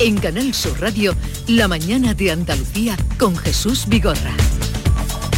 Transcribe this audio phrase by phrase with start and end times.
[0.00, 1.14] En Canal Sur Radio,
[1.46, 4.32] La mañana de Andalucía con Jesús Vigorra.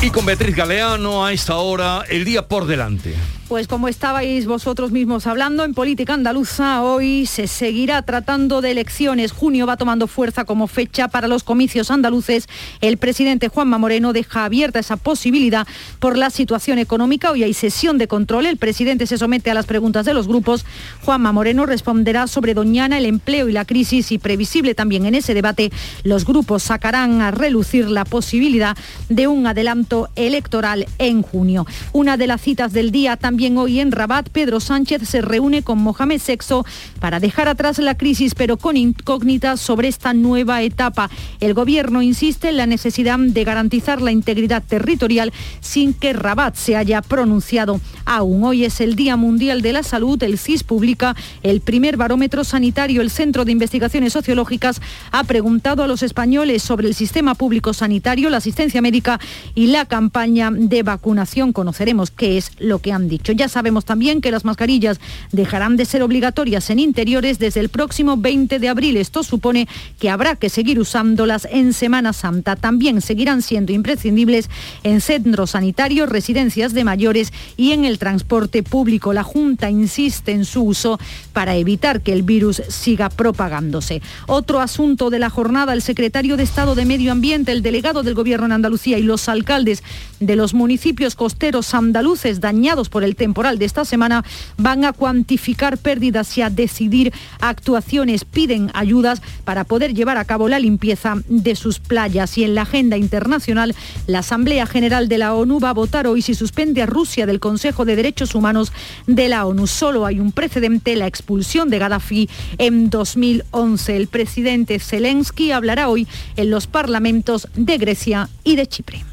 [0.00, 3.16] Y con Beatriz Galeano a esta hora, el día por delante.
[3.52, 9.30] Pues como estabais vosotros mismos hablando, en política andaluza hoy se seguirá tratando de elecciones.
[9.30, 12.48] Junio va tomando fuerza como fecha para los comicios andaluces.
[12.80, 15.66] El presidente Juanma Moreno deja abierta esa posibilidad
[15.98, 17.30] por la situación económica.
[17.30, 18.46] Hoy hay sesión de control.
[18.46, 20.64] El presidente se somete a las preguntas de los grupos.
[21.04, 25.34] Juanma Moreno responderá sobre Doñana, el empleo y la crisis y previsible también en ese
[25.34, 25.70] debate
[26.04, 28.78] los grupos sacarán a relucir la posibilidad
[29.10, 31.66] de un adelanto electoral en junio.
[31.92, 35.78] Una de las citas del día también hoy en Rabat, Pedro Sánchez se reúne con
[35.78, 36.62] Mohamed VI
[37.00, 41.10] para dejar atrás la crisis, pero con incógnitas sobre esta nueva etapa.
[41.40, 46.76] El gobierno insiste en la necesidad de garantizar la integridad territorial sin que Rabat se
[46.76, 48.44] haya pronunciado aún.
[48.44, 50.22] Hoy es el Día Mundial de la Salud.
[50.22, 53.02] El CIS publica el primer barómetro sanitario.
[53.02, 58.30] El Centro de Investigaciones Sociológicas ha preguntado a los españoles sobre el sistema público sanitario,
[58.30, 59.18] la asistencia médica
[59.56, 61.52] y la campaña de vacunación.
[61.52, 63.31] Conoceremos qué es lo que han dicho.
[63.34, 65.00] Ya sabemos también que las mascarillas
[65.32, 68.96] dejarán de ser obligatorias en interiores desde el próximo 20 de abril.
[68.96, 72.56] Esto supone que habrá que seguir usándolas en Semana Santa.
[72.56, 74.48] También seguirán siendo imprescindibles
[74.82, 79.12] en centros sanitarios, residencias de mayores y en el transporte público.
[79.12, 80.98] La Junta insiste en su uso
[81.32, 84.02] para evitar que el virus siga propagándose.
[84.26, 88.14] Otro asunto de la jornada, el secretario de Estado de Medio Ambiente, el delegado del
[88.14, 89.82] Gobierno en Andalucía y los alcaldes
[90.20, 94.24] de los municipios costeros andaluces dañados por el temporal de esta semana
[94.58, 98.24] van a cuantificar pérdidas y a decidir actuaciones.
[98.24, 102.36] Piden ayudas para poder llevar a cabo la limpieza de sus playas.
[102.36, 103.76] Y en la agenda internacional,
[104.08, 107.38] la Asamblea General de la ONU va a votar hoy si suspende a Rusia del
[107.38, 108.72] Consejo de Derechos Humanos
[109.06, 109.68] de la ONU.
[109.68, 112.28] Solo hay un precedente, la expulsión de Gaddafi
[112.58, 113.96] en 2011.
[113.96, 119.11] El presidente Zelensky hablará hoy en los parlamentos de Grecia y de Chipre.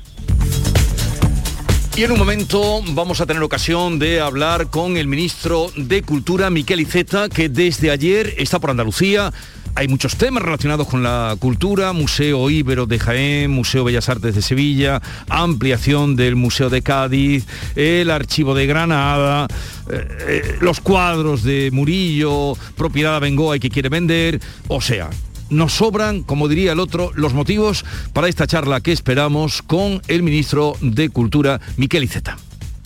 [1.96, 6.50] Y en un momento vamos a tener ocasión de hablar con el ministro de Cultura,
[6.50, 9.34] Miquel Iceta, que desde ayer está por Andalucía.
[9.76, 14.42] Hay muchos temas relacionados con la cultura, Museo Ibero de Jaén, Museo Bellas Artes de
[14.42, 17.46] Sevilla, ampliación del Museo de Cádiz,
[17.76, 19.48] el Archivo de Granada,
[19.92, 25.10] eh, eh, los cuadros de Murillo, propiedad de Bengoa y que quiere vender, o sea,
[25.50, 30.24] nos sobran, como diría el otro, los motivos para esta charla que esperamos con el
[30.24, 32.38] ministro de Cultura, Miquel Iceta.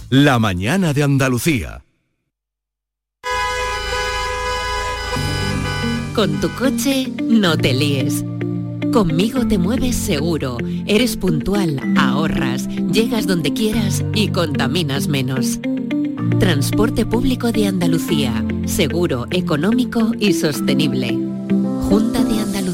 [0.09, 1.83] La mañana de Andalucía.
[6.13, 8.23] Con tu coche no te líes.
[8.93, 15.59] Conmigo te mueves seguro, eres puntual, ahorras, llegas donde quieras y contaminas menos.
[16.39, 21.17] Transporte público de Andalucía, seguro, económico y sostenible.
[21.89, 22.52] Junta de Andalucía.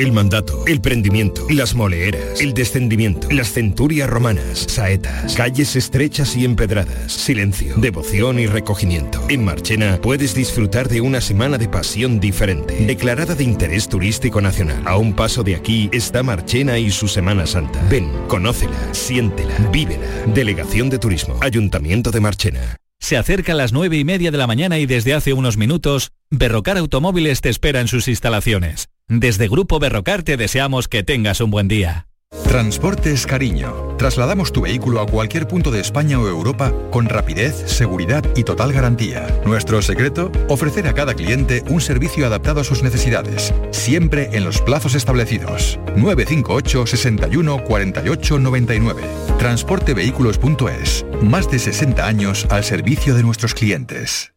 [0.00, 6.46] El mandato, el prendimiento, las moleeras, el descendimiento, las centurias romanas, saetas, calles estrechas y
[6.46, 9.22] empedradas, silencio, devoción y recogimiento.
[9.28, 14.82] En Marchena puedes disfrutar de una semana de pasión diferente, declarada de interés turístico nacional.
[14.86, 17.86] A un paso de aquí está Marchena y su Semana Santa.
[17.90, 20.06] Ven, conócela, siéntela, vívela.
[20.34, 22.76] Delegación de Turismo, Ayuntamiento de Marchena.
[23.00, 26.12] Se acerca a las nueve y media de la mañana y desde hace unos minutos,
[26.30, 28.88] Berrocar Automóviles te espera en sus instalaciones.
[29.12, 32.06] Desde Grupo Berrocar te deseamos que tengas un buen día.
[32.44, 33.96] Transportes Cariño.
[33.98, 38.72] Trasladamos tu vehículo a cualquier punto de España o Europa con rapidez, seguridad y total
[38.72, 39.26] garantía.
[39.44, 44.62] Nuestro secreto, ofrecer a cada cliente un servicio adaptado a sus necesidades, siempre en los
[44.62, 45.80] plazos establecidos.
[45.96, 49.02] 958 61 48 99.
[49.40, 51.04] Transportevehículos.es.
[51.20, 54.32] Más de 60 años al servicio de nuestros clientes.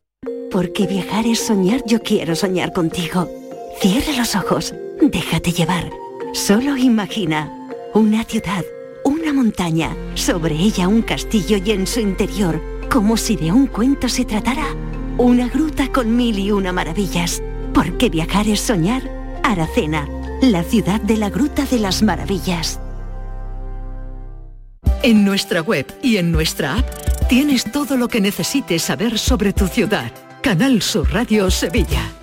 [0.49, 3.42] Porque viajar es soñar, yo quiero soñar contigo.
[3.83, 5.89] Cierra los ojos, déjate llevar.
[6.31, 7.51] Solo imagina.
[7.93, 8.63] una ciudad,
[9.03, 14.07] una montaña, sobre ella un castillo y en su interior, como si de un cuento
[14.07, 14.67] se tratara,
[15.17, 17.43] una gruta con mil y una maravillas.
[17.73, 19.03] Porque viajar es soñar.
[19.43, 20.07] Aracena,
[20.41, 22.79] la ciudad de la Gruta de las Maravillas.
[25.01, 29.67] En nuestra web y en nuestra app tienes todo lo que necesites saber sobre tu
[29.67, 30.13] ciudad.
[30.41, 32.22] Canal Sur Radio Sevilla.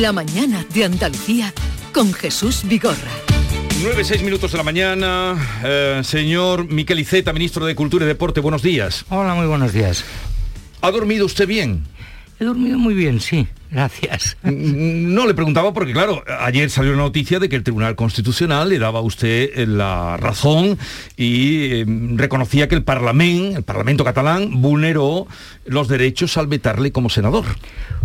[0.00, 1.54] La mañana de Andalucía
[1.92, 3.12] con Jesús Vigorra.
[3.80, 5.36] 9, 6 minutos de la mañana.
[5.62, 9.04] Eh, señor Miquel Iceta, ministro de Cultura y Deporte, buenos días.
[9.08, 10.04] Hola, muy buenos días.
[10.80, 11.84] ¿Ha dormido usted bien?
[12.40, 14.36] He dormido muy bien, sí, gracias.
[14.42, 18.78] No le preguntaba porque, claro, ayer salió la noticia de que el Tribunal Constitucional le
[18.78, 20.78] daba a usted eh, la razón
[21.16, 21.84] y eh,
[22.14, 25.26] reconocía que el Parlamento, el Parlamento catalán, vulneró
[25.66, 27.44] los derechos al vetarle como senador.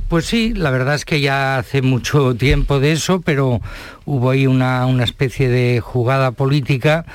[0.09, 3.61] Pues sí, la verdad es que ya hace mucho tiempo de eso, pero
[4.05, 7.05] hubo ahí una, una especie de jugada política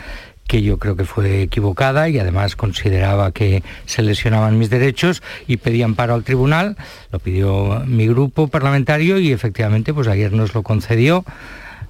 [0.47, 5.57] que yo creo que fue equivocada y además consideraba que se lesionaban mis derechos y
[5.57, 6.77] pedían paro al tribunal,
[7.11, 11.25] lo pidió mi grupo parlamentario y efectivamente pues ayer nos lo concedió.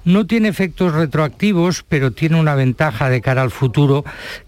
[0.05, 4.05] No tiene efectos retroactivos, pero tiene una ventaja de cara al futuro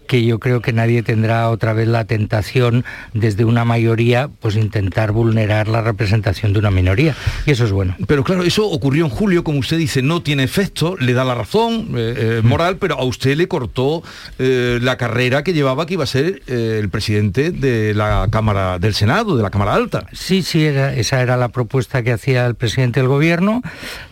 [0.08, 2.84] que yo creo que nadie tendrá otra vez la tentación
[3.14, 7.14] desde una mayoría pues intentar vulnerar la representación de una minoría
[7.46, 7.94] y eso es bueno.
[8.08, 11.36] Pero claro, eso ocurrió en julio, como usted dice, no tiene efecto, le da la
[11.36, 14.02] razón eh, eh, moral, pero a usted le cortó
[14.40, 18.94] eh, la carrera que llevaba que iba a ser el presidente de la Cámara del
[18.94, 20.06] Senado, de la Cámara Alta.
[20.12, 23.60] Sí, sí, era- esa era la propuesta que hacía el presidente del gobierno.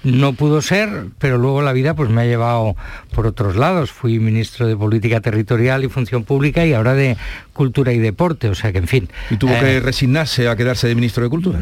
[0.04, 2.76] No pudo ser, pero luego la vida pues me ha llevado
[3.14, 3.90] por otros lados.
[3.90, 7.16] Fui ministro de Política Territorial y Función Pública y ahora de
[7.52, 8.48] Cultura y Deporte.
[8.48, 9.08] O sea que, en fin.
[9.30, 11.60] Y tuvo eh, que resignarse a quedarse de ministro de Cultura.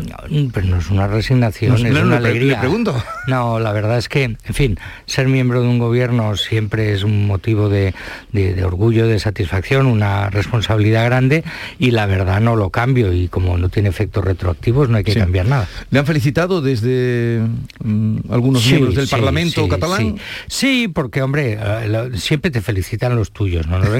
[0.53, 2.55] Pero no es una resignación, No, es no, una no, le- alegría.
[2.55, 3.03] le pregunto.
[3.27, 7.27] No, la verdad es que, en fin, ser miembro de un gobierno siempre es un
[7.27, 7.95] motivo de,
[8.33, 11.45] de- de orgullo, de satisfacción, una responsabilidad grande
[11.79, 15.13] y la verdad no lo cambio y como no tiene efectos retroactivos no hay que
[15.13, 15.19] Sí.
[15.21, 15.69] cambiar nada.
[15.91, 17.41] ¿Le han felicitado desde
[17.83, 20.17] mm, algunos Sí, miembros del sí, Parlamento catalán?
[20.49, 20.89] Sí.
[20.93, 23.89] Porque hombre, eh, siempre te felicitan los tuyos, no nos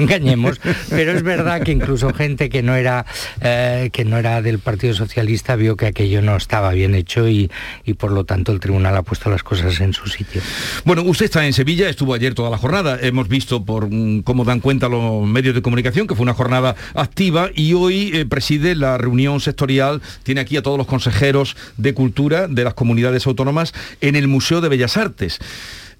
[0.89, 3.05] pero es verdad que incluso gente que no era
[3.41, 7.51] eh, que no era del Partido Socialista vio que aquello no estaba bien hecho y,
[7.85, 10.41] y por lo tanto el tribunal ha puesto las cosas en su sitio.
[10.83, 12.97] Bueno, usted está en Sevilla, estuvo ayer toda la jornada.
[13.01, 16.75] Hemos visto por mm, cómo dan cuenta los medios de comunicación que fue una jornada
[16.93, 20.01] activa y hoy eh, preside la reunión sectorial.
[20.23, 24.61] Tiene aquí a todos los consejeros de cultura de las comunidades autónomas en el Museo
[24.61, 25.39] de Bellas Artes.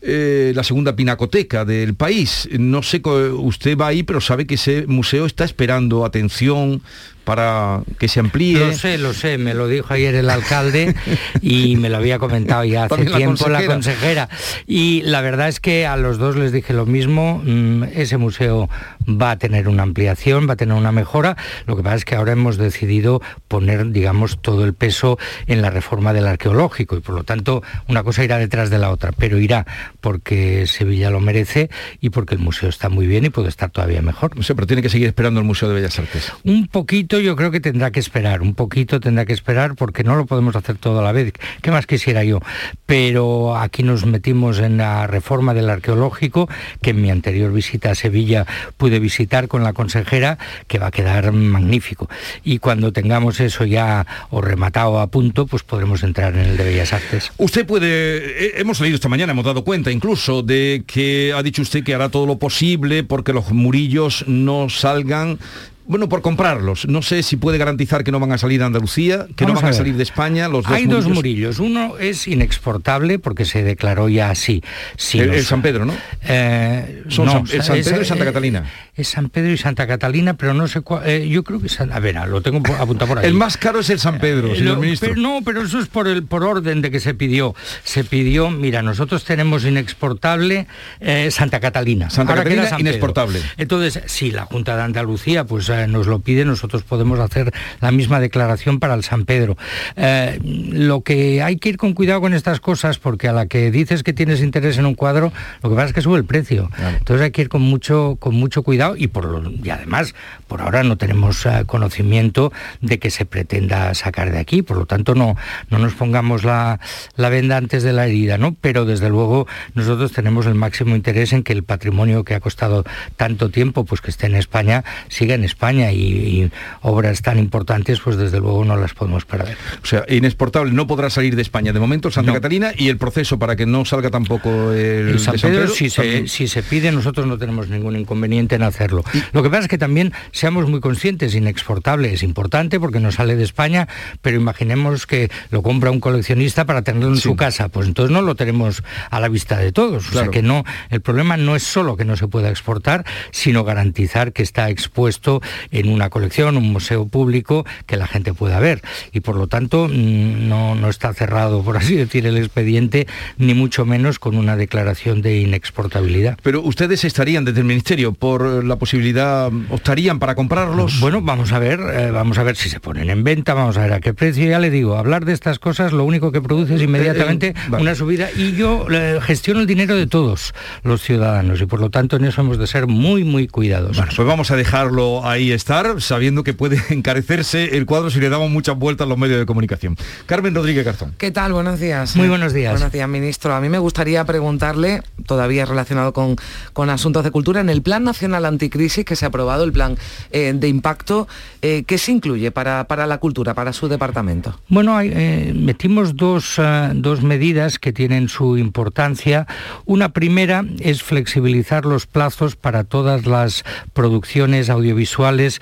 [0.05, 2.47] Eh, la segunda pinacoteca del país.
[2.57, 6.81] No sé, usted va ahí, pero sabe que ese museo está esperando atención
[7.25, 8.59] para que se amplíe.
[8.59, 10.95] Lo sé, lo sé, me lo dijo ayer el alcalde
[11.41, 14.27] y me lo había comentado ya hace la tiempo la consejera.
[14.27, 14.29] consejera.
[14.67, 18.69] Y la verdad es que a los dos les dije lo mismo, mm, ese museo
[19.09, 21.35] va a tener una ampliación, va a tener una mejora,
[21.65, 25.69] lo que pasa es que ahora hemos decidido poner, digamos, todo el peso en la
[25.69, 29.39] reforma del arqueológico y por lo tanto una cosa irá detrás de la otra, pero
[29.39, 29.65] irá
[30.01, 31.69] porque Sevilla lo merece
[32.01, 34.35] y porque el museo está muy bien y puede estar todavía mejor.
[34.35, 36.31] No sé, pero tiene que seguir esperando el Museo de Bellas Artes.
[36.43, 40.15] Un poquito yo creo que tendrá que esperar, un poquito tendrá que esperar porque no
[40.15, 41.33] lo podemos hacer todo a la vez.
[41.61, 42.39] ¿Qué más quisiera yo?
[42.85, 46.49] Pero aquí nos metimos en la reforma del arqueológico,
[46.81, 48.45] que en mi anterior visita a Sevilla
[48.77, 52.09] pude visitar con la consejera, que va a quedar magnífico.
[52.43, 56.63] Y cuando tengamos eso ya o rematado a punto, pues podremos entrar en el de
[56.63, 57.31] Bellas Artes.
[57.37, 61.61] Usted puede, eh, hemos leído esta mañana, hemos dado cuenta incluso de que ha dicho
[61.61, 65.39] usted que hará todo lo posible porque los murillos no salgan.
[65.87, 66.87] Bueno, por comprarlos.
[66.87, 69.65] No sé si puede garantizar que no van a salir de Andalucía, que Vamos no
[69.65, 70.47] van a, salir de España.
[70.47, 71.59] Los dos Hay dos murillos.
[71.59, 74.63] Uno es inexportable porque se declaró ya así.
[74.97, 75.93] Si El- San Pedro, ¿no?
[76.23, 78.63] Eh, Son no, San- el San es- Pedro y Santa eh, Catalina.
[78.95, 81.03] Es San Pedro y Santa Catalina, pero no sé cuál.
[81.07, 83.25] eh, yo creo que San- a ver, ah, lo tengo apuntado por ahí.
[83.27, 85.09] El más caro es el San Pedro, señor lo- ministro.
[85.09, 87.53] pero no, pero eso es por el por orden de que se pidió.
[87.83, 90.67] Se pidió, mira, nosotros tenemos inexportable
[90.99, 92.09] eh, Santa Catalina.
[92.09, 92.89] Santa Ahora Catalina, San Pedro.
[92.89, 93.39] inexportable.
[93.57, 98.19] Entonces, si la Junta de Andalucía pues nos lo pide, nosotros podemos hacer la misma
[98.19, 99.57] declaración para el San Pedro.
[99.95, 103.71] Eh, lo que hay que ir con cuidado con estas cosas, porque a la que
[103.71, 106.69] dices que tienes interés en un cuadro, lo que pasa es que sube el precio.
[106.97, 110.15] Entonces hay que ir con mucho, con mucho cuidado y, por lo, y además,
[110.47, 114.85] por ahora no tenemos eh, conocimiento de que se pretenda sacar de aquí, por lo
[114.85, 115.35] tanto no,
[115.69, 116.79] no nos pongamos la,
[117.15, 118.55] la venda antes de la herida, ¿no?
[118.59, 122.83] Pero desde luego nosotros tenemos el máximo interés en que el patrimonio que ha costado
[123.17, 128.17] tanto tiempo, pues que esté en España, siga en España y, obras tan importantes, pues
[128.17, 129.57] desde luego no las podemos perder.
[129.83, 133.39] O sea, inexportable, no podrá salir de España de momento Santa Catalina y el proceso
[133.39, 137.95] para que no salga tampoco el, San, Pedro, si, se, pide, nosotros no tenemos ningún
[137.95, 139.03] inconveniente en hacerlo.
[139.31, 143.35] Lo que pasa es que también seamos muy conscientes, inexportable es importante porque no sale
[143.37, 143.87] de España,
[144.21, 148.21] pero imaginemos que lo compra un coleccionista para tenerlo en su casa, pues entonces no
[148.21, 150.09] lo tenemos a la vista de todos.
[150.09, 153.63] O sea que no, el problema no es solo que no se pueda exportar, sino
[153.63, 158.81] garantizar que está expuesto en una colección, un museo público que la gente pueda ver.
[159.13, 163.53] Y por lo tanto mm, no, no está cerrado, por así decir, el expediente, ni
[163.53, 166.37] mucho menos con una declaración de inexportabilidad.
[166.43, 170.99] Pero ustedes estarían desde el Ministerio por la posibilidad, optarían para comprarlos.
[170.99, 173.81] Bueno, vamos a ver, eh, vamos a ver si se ponen en venta, vamos a
[173.81, 174.49] ver a qué precio.
[174.49, 177.75] Ya le digo, hablar de estas cosas lo único que produce es inmediatamente eh, eh,
[177.79, 178.87] una subida y yo
[179.21, 182.65] gestiono el dinero de todos los ciudadanos y por lo tanto en eso hemos de
[182.65, 183.97] ser muy, muy cuidadosos.
[183.97, 188.29] Bueno, pues vamos a dejarlo ahí estar, sabiendo que puede encarecerse el cuadro si le
[188.29, 189.97] damos muchas vueltas a los medios de comunicación.
[190.25, 191.13] Carmen Rodríguez Garzón.
[191.17, 191.53] ¿Qué tal?
[191.53, 192.15] Buenos días.
[192.15, 192.71] Muy buenos días.
[192.71, 193.53] Buenos días, ministro.
[193.53, 196.37] A mí me gustaría preguntarle, todavía relacionado con,
[196.73, 199.97] con asuntos de cultura, en el Plan Nacional Anticrisis que se ha aprobado, el plan
[200.31, 201.27] eh, de impacto,
[201.61, 204.59] eh, ¿qué se incluye para, para, la cultura, para su departamento?
[204.67, 206.59] Bueno, eh, metimos dos,
[206.93, 209.47] dos medidas que tienen su importancia.
[209.85, 215.61] Una primera es flexibilizar los plazos para todas las producciones audiovisuales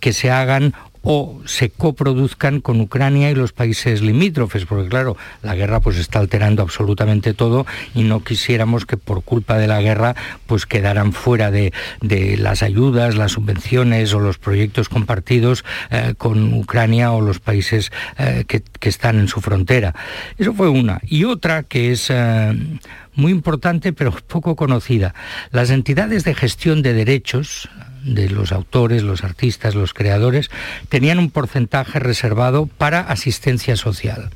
[0.00, 0.74] que se hagan
[1.08, 6.18] o se coproduzcan con Ucrania y los países limítrofes, porque claro, la guerra pues está
[6.18, 11.52] alterando absolutamente todo y no quisiéramos que por culpa de la guerra pues quedaran fuera
[11.52, 11.72] de,
[12.38, 18.44] las ayudas, las subvenciones o los proyectos compartidos eh, con Ucrania o los países eh,
[18.48, 19.94] que, están en su frontera.
[20.38, 21.00] Eso fue una.
[21.06, 22.10] Y otra que es...
[22.10, 22.52] Eh,
[23.16, 25.14] muy importante pero poco conocida.
[25.50, 27.68] Las entidades de gestión de derechos,
[28.06, 30.50] de los autores, los artistas, los creadores,
[30.88, 34.30] tenían un porcentaje reservado para asistencia social.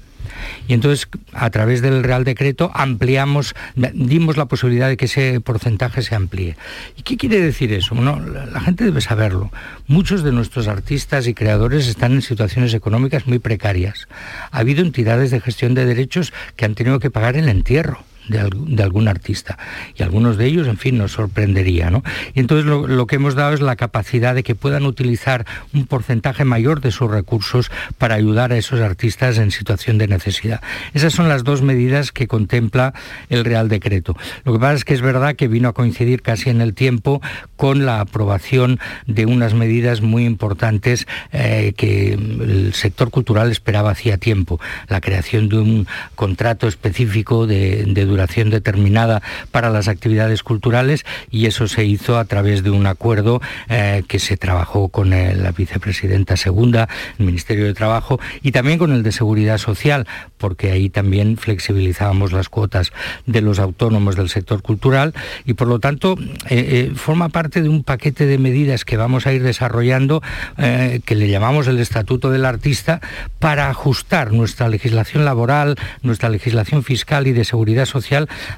[0.68, 6.02] Y entonces, a través del Real Decreto, ampliamos, dimos la posibilidad de que ese porcentaje
[6.02, 6.56] se amplíe.
[6.96, 7.94] ¿Y qué quiere decir eso?
[7.94, 9.50] la gente debe saberlo.
[9.86, 14.08] Muchos de nuestros artistas y creadores están en situaciones económicas muy precarias.
[14.50, 18.82] Ha habido entidades de gestión de derechos que han tenido que pagar el entierro de,
[18.82, 19.58] algún artista.
[19.96, 21.90] Y algunos de ellos, en fin, nos sorprendería.
[21.90, 22.02] ¿no?
[22.34, 26.44] Y entonces lo, que hemos dado es la capacidad de que puedan utilizar un porcentaje
[26.44, 30.60] mayor de sus recursos para ayudar a esos artistas en situación de necesidad.
[30.94, 32.94] Esas son las dos medidas que contempla
[33.28, 34.16] el Real Decreto.
[34.44, 37.20] Lo que pasa es que es verdad que vino a coincidir casi en el tiempo
[37.56, 44.18] con la aprobación de unas medidas muy importantes eh, que el sector cultural esperaba hacía
[44.18, 44.60] tiempo.
[44.88, 51.46] La creación de un contrato específico de, de duración determinada para las actividades culturales y
[51.46, 56.36] eso se hizo a través de un acuerdo eh, que se trabajó con la vicepresidenta
[56.36, 56.88] segunda,
[57.18, 62.32] el Ministerio de Trabajo y también con el de Seguridad Social, porque ahí también flexibilizábamos
[62.32, 62.92] las cuotas
[63.26, 65.14] de los autónomos del sector cultural
[65.46, 66.16] y por lo tanto
[66.48, 70.22] eh, eh, forma parte de un paquete de medidas que vamos a ir desarrollando
[70.56, 73.00] que le llamamos el Estatuto del Artista
[73.38, 77.99] para ajustar nuestra legislación laboral, nuestra legislación fiscal y de seguridad social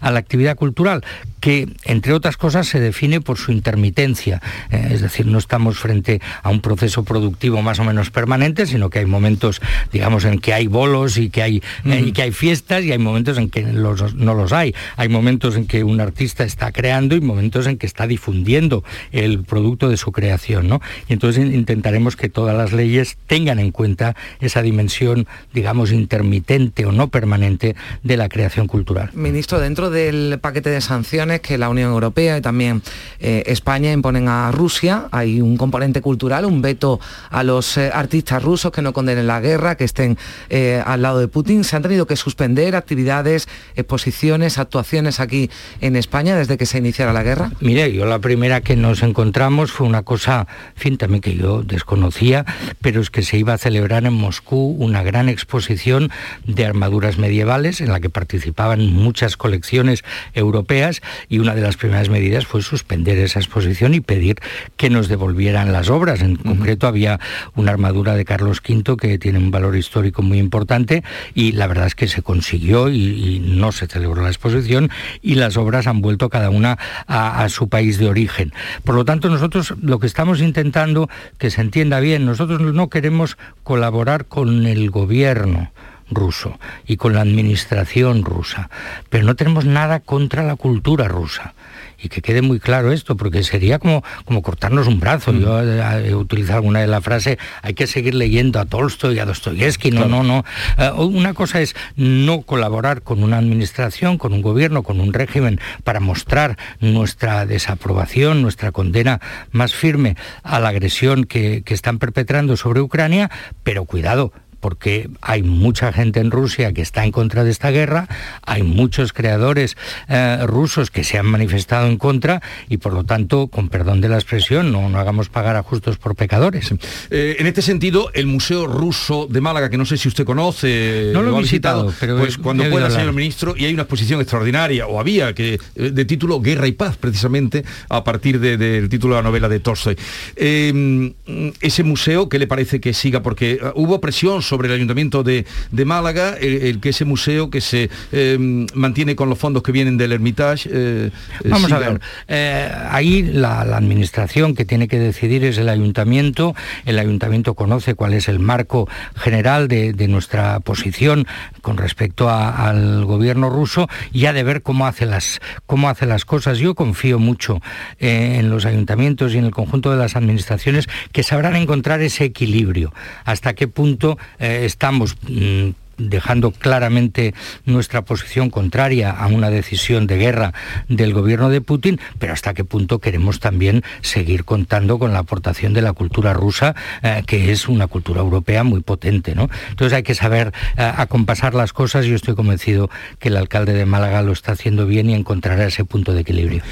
[0.00, 1.04] a la actividad cultural,
[1.40, 4.40] que entre otras cosas se define por su intermitencia.
[4.70, 8.90] Eh, es decir, no estamos frente a un proceso productivo más o menos permanente, sino
[8.90, 9.60] que hay momentos,
[9.92, 12.98] digamos, en que hay bolos y que hay, eh, y que hay fiestas y hay
[12.98, 14.74] momentos en que no los hay.
[14.96, 19.42] Hay momentos en que un artista está creando y momentos en que está difundiendo el
[19.42, 20.68] producto de su creación.
[20.68, 20.80] ¿no?
[21.08, 26.92] Y entonces intentaremos que todas las leyes tengan en cuenta esa dimensión, digamos, intermitente o
[26.92, 31.90] no permanente de la creación cultural ministro, dentro del paquete de sanciones que la Unión
[31.90, 32.82] Europea y también
[33.18, 38.42] eh, España imponen a Rusia, hay un componente cultural, un veto a los eh, artistas
[38.42, 40.18] rusos que no condenen la guerra, que estén
[40.50, 41.64] eh, al lado de Putin.
[41.64, 45.48] Se han tenido que suspender actividades, exposiciones, actuaciones aquí
[45.80, 47.52] en España desde que se iniciara la guerra.
[47.60, 52.44] Mire, yo la primera que nos encontramos fue una cosa, fin, también que yo desconocía,
[52.82, 56.10] pero es que se iba a celebrar en Moscú una gran exposición
[56.44, 60.02] de armaduras medievales en la que participaban muchas muchas colecciones
[60.34, 64.38] europeas y una de las primeras medidas fue suspender esa exposición y pedir
[64.76, 66.22] que nos devolvieran las obras.
[66.22, 67.20] En concreto había
[67.54, 71.86] una armadura de Carlos V que tiene un valor histórico muy importante y la verdad
[71.86, 76.28] es que se consiguió y, no se celebró la exposición y las obras han vuelto
[76.28, 78.52] cada una a, a su país de origen.
[78.82, 83.36] Por lo tanto, nosotros lo que estamos intentando, que se entienda bien, nosotros no queremos
[83.62, 85.70] colaborar con el gobierno
[86.14, 88.70] ruso y con la administración rusa,
[89.10, 91.54] pero no tenemos nada contra la cultura rusa
[92.02, 95.32] y que quede muy claro esto, porque sería como, como cortarnos un brazo.
[95.32, 95.40] Mm.
[95.40, 99.24] Yo he utilizado alguna de la frase, hay que seguir leyendo a Tolstoy y a
[99.24, 99.92] Dostoyevsky.
[99.92, 100.44] No, no, no.
[100.78, 105.60] Eh, una cosa es no colaborar con una administración, con un gobierno, con un régimen
[105.84, 109.20] para mostrar nuestra desaprobación, nuestra condena
[109.52, 113.30] más firme a la agresión que, que están perpetrando sobre Ucrania,
[113.62, 118.06] pero cuidado, porque hay mucha gente en Rusia que está en contra de esta guerra,
[118.46, 119.76] hay muchos creadores
[120.08, 124.08] eh, rusos que se han manifestado en contra y por lo tanto, con perdón de
[124.08, 126.72] la expresión, no, no hagamos pagar a justos por pecadores.
[127.10, 131.10] Eh, en este sentido, el Museo Ruso de Málaga, que no sé si usted conoce,
[131.12, 134.86] no lo, he visitado, pero pues cuando pueda, señor ministro, y hay una exposición extraordinaria,
[134.86, 139.22] o había, que eh, de título Guerra y Paz, precisamente, a partir del título de
[139.22, 139.96] la novela de Tolstoy.
[140.36, 143.24] ese museo, ¿qué le parece que siga?
[143.24, 145.44] Porque hubo presión sobre el Ayuntamiento de,
[145.84, 150.12] Málaga, el, que ese museo que se em, mantiene con los fondos que vienen del
[150.12, 150.68] Hermitage.
[150.72, 151.10] Eh,
[151.44, 156.54] eh, Vamos a ver, eh, ahí la, administración que tiene que decidir es el Ayuntamiento,
[156.84, 161.26] el Ayuntamiento conoce cuál es el marco general de, nuestra posición
[161.62, 166.24] con respecto al gobierno ruso y ha de ver cómo hace las, cómo hace las
[166.24, 166.58] cosas.
[166.58, 167.60] Yo confío mucho
[167.98, 172.92] en los ayuntamientos y en el conjunto de las administraciones que sabrán encontrar ese equilibrio,
[173.24, 177.34] hasta qué punto estamos mm, dejando claramente
[177.64, 180.52] nuestra posición contraria a una decisión de guerra
[180.88, 185.72] del gobierno de Putin, pero hasta qué punto queremos también seguir contando con la aportación
[185.72, 189.34] de la cultura rusa, eh, que es una cultura europea muy potente.
[189.34, 189.48] ¿no?
[189.70, 192.06] Entonces hay que saber eh, acompasar las cosas.
[192.06, 195.84] Yo estoy convencido que el alcalde de Málaga lo está haciendo bien y encontrará ese
[195.84, 196.62] punto de equilibrio.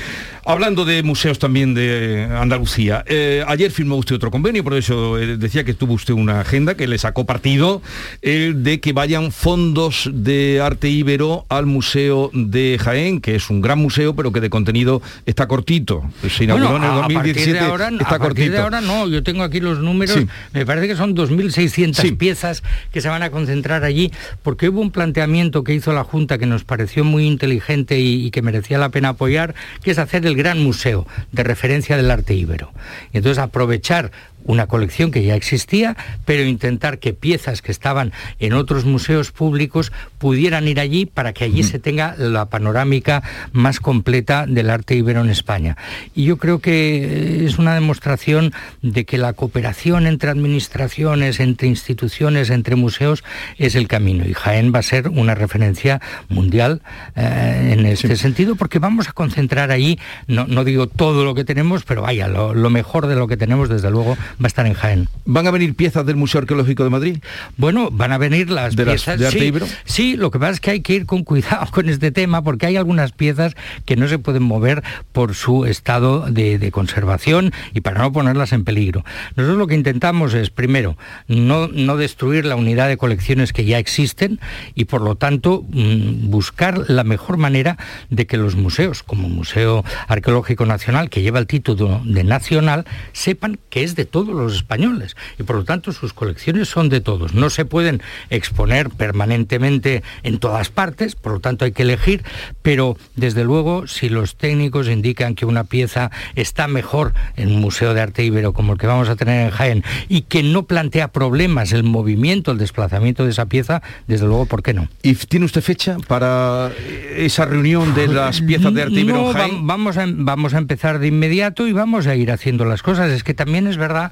[0.45, 5.65] Hablando de museos también de Andalucía, eh, ayer firmó usted otro convenio, por eso decía
[5.65, 7.83] que tuvo usted una agenda que le sacó partido
[8.23, 13.79] de que vayan fondos de arte íbero al Museo de Jaén, que es un gran
[13.79, 16.11] museo, pero que de contenido está cortito.
[16.29, 17.59] Se inauguró en el 2017.
[17.59, 20.19] A ahora, está a partir de ahora no, yo tengo aquí los números,
[20.53, 24.11] me parece que son 2.600 piezas que se van a concentrar allí,
[24.43, 28.31] porque hubo un planteamiento que hizo la Junta que nos pareció muy inteligente y, y
[28.31, 32.35] que merecía la pena apoyar, que es hacer el gran museo de referencia del arte
[32.35, 32.73] íbero.
[33.13, 34.13] Y entonces aprovechar
[34.45, 39.93] una colección que ya existía, pero intentar que piezas que estaban en otros museos públicos
[40.19, 43.23] pudieran ir allí para que allí se tenga la panorámica
[43.53, 45.77] más completa del arte ibero en España.
[46.15, 52.51] Y yo creo que es una demostración de que la cooperación entre administraciones, entre instituciones,
[52.51, 53.25] entre museos
[53.59, 54.25] es el camino.
[54.27, 56.83] Y Jaén va a ser una referencia mundial
[57.17, 61.85] eh, en este sentido, porque vamos a concentrar allí, no, digo todo lo que tenemos,
[61.85, 65.09] pero vaya, lo mejor de lo que tenemos, desde luego, va a estar en Jaén.
[65.25, 67.19] ¿Van a venir piezas del Museo Arqueológico de Madrid?
[67.57, 69.67] Bueno, van a venir las piezas de arte sí, Ibero?
[69.85, 72.67] sí, lo que pasa es que hay que ir con cuidado con este tema porque
[72.67, 78.01] hay algunas piezas que no se pueden mover por su estado de, conservación y para
[78.01, 79.05] no ponerlas en peligro.
[79.35, 83.79] Nosotros lo que intentamos es, primero, no, no destruir la unidad de colecciones que ya
[83.79, 84.41] existen
[84.75, 87.77] y por lo tanto mm, buscar la mejor manera
[88.09, 93.59] de que los museos, como Museo Arqueológico Nacional, que lleva el título de nacional, sepan
[93.71, 97.35] que es de todo los españoles y por lo tanto sus colecciones son de todos.
[97.35, 102.23] No se pueden exponer permanentemente en todas partes, por lo tanto hay que elegir,
[102.63, 107.95] pero desde luego si los técnicos indican que una pieza está mejor en un museo
[107.95, 111.09] de arte ibero como el que vamos a tener en Jaén y que no plantea
[111.09, 114.89] problemas el movimiento, el desplazamiento de esa pieza, desde luego, ¿por qué no?
[115.03, 116.71] ¿Y tiene usted fecha para
[117.17, 119.67] esa reunión de las piezas de arte ibero en Jaén?
[119.67, 123.11] Vamos a, vamos a empezar de inmediato y vamos a ir haciendo las cosas.
[123.11, 124.10] Es que también es verdad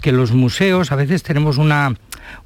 [0.00, 1.94] que los museos a veces tenemos una,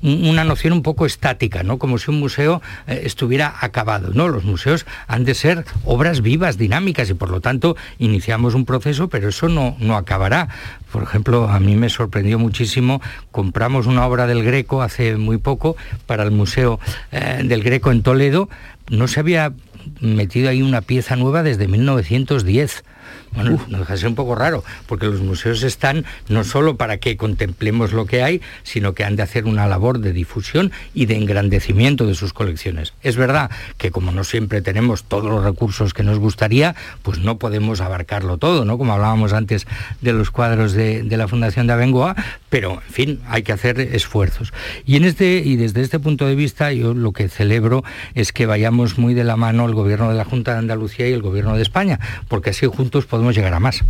[0.02, 1.78] una noción un poco estática, ¿no?
[1.78, 4.10] Como si un museo eh, estuviera acabado.
[4.12, 8.64] No, los museos han de ser obras vivas, dinámicas, y por lo tanto iniciamos un
[8.64, 10.48] proceso, pero eso no, no acabará.
[10.90, 15.76] Por ejemplo, a mí me sorprendió muchísimo, compramos una obra del Greco hace muy poco
[16.06, 16.80] para el Museo
[17.12, 18.48] eh, del Greco en Toledo,
[18.88, 19.52] no se había
[20.00, 22.84] metido ahí una pieza nueva desde 1910
[23.34, 26.98] Bueno, no deja de ser un poco raro, porque los museos están no solo para
[26.98, 31.06] que contemplemos lo que hay, sino que han de hacer una labor de difusión y
[31.06, 32.94] de engrandecimiento de sus colecciones.
[33.02, 37.38] Es verdad que como no siempre tenemos todos los recursos que nos gustaría, pues no
[37.38, 38.78] podemos abarcarlo todo, ¿no?
[38.78, 39.66] Como hablábamos antes
[40.00, 42.16] de los cuadros de, la Fundación de Abengoa,
[42.50, 44.52] pero en fin, hay que hacer esfuerzos.
[44.84, 48.46] Y en este, y desde este punto de vista, yo lo que celebro es que
[48.46, 51.56] vayamos muy de la mano el gobierno de la Junta de Andalucía y el gobierno
[51.56, 53.84] de España, porque así juntos podemos llegar a más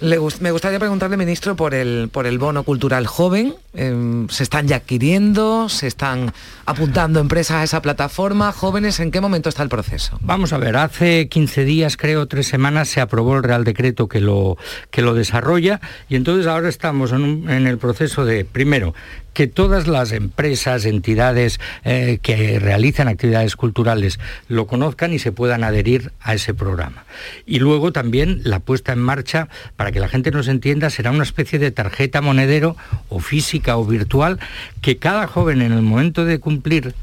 [0.00, 3.54] me gustaría preguntarle, ministro, por el, por el bono cultural joven.
[3.74, 5.68] Em, ¿Se están ya adquiriendo?
[5.68, 6.32] ¿Se están
[6.66, 8.52] apuntando empresas a esa plataforma?
[8.52, 9.00] ¿Jóvenes?
[9.00, 10.18] ¿En qué momento está el proceso?
[10.22, 14.20] Vamos a ver, hace 15 días, creo, tres semanas, se aprobó el Real Decreto que
[14.20, 14.56] lo,
[14.90, 18.94] que lo desarrolla y entonces ahora estamos en, en el proceso de, primero,
[19.38, 25.62] que todas las empresas, entidades eh, que realizan actividades culturales lo conozcan y se puedan
[25.62, 27.04] adherir a ese programa.
[27.46, 29.46] Y luego también la puesta en marcha,
[29.76, 32.76] para que la gente nos entienda, será una especie de tarjeta monedero
[33.10, 34.40] o física o virtual
[34.80, 36.96] que cada joven en el momento de cumplir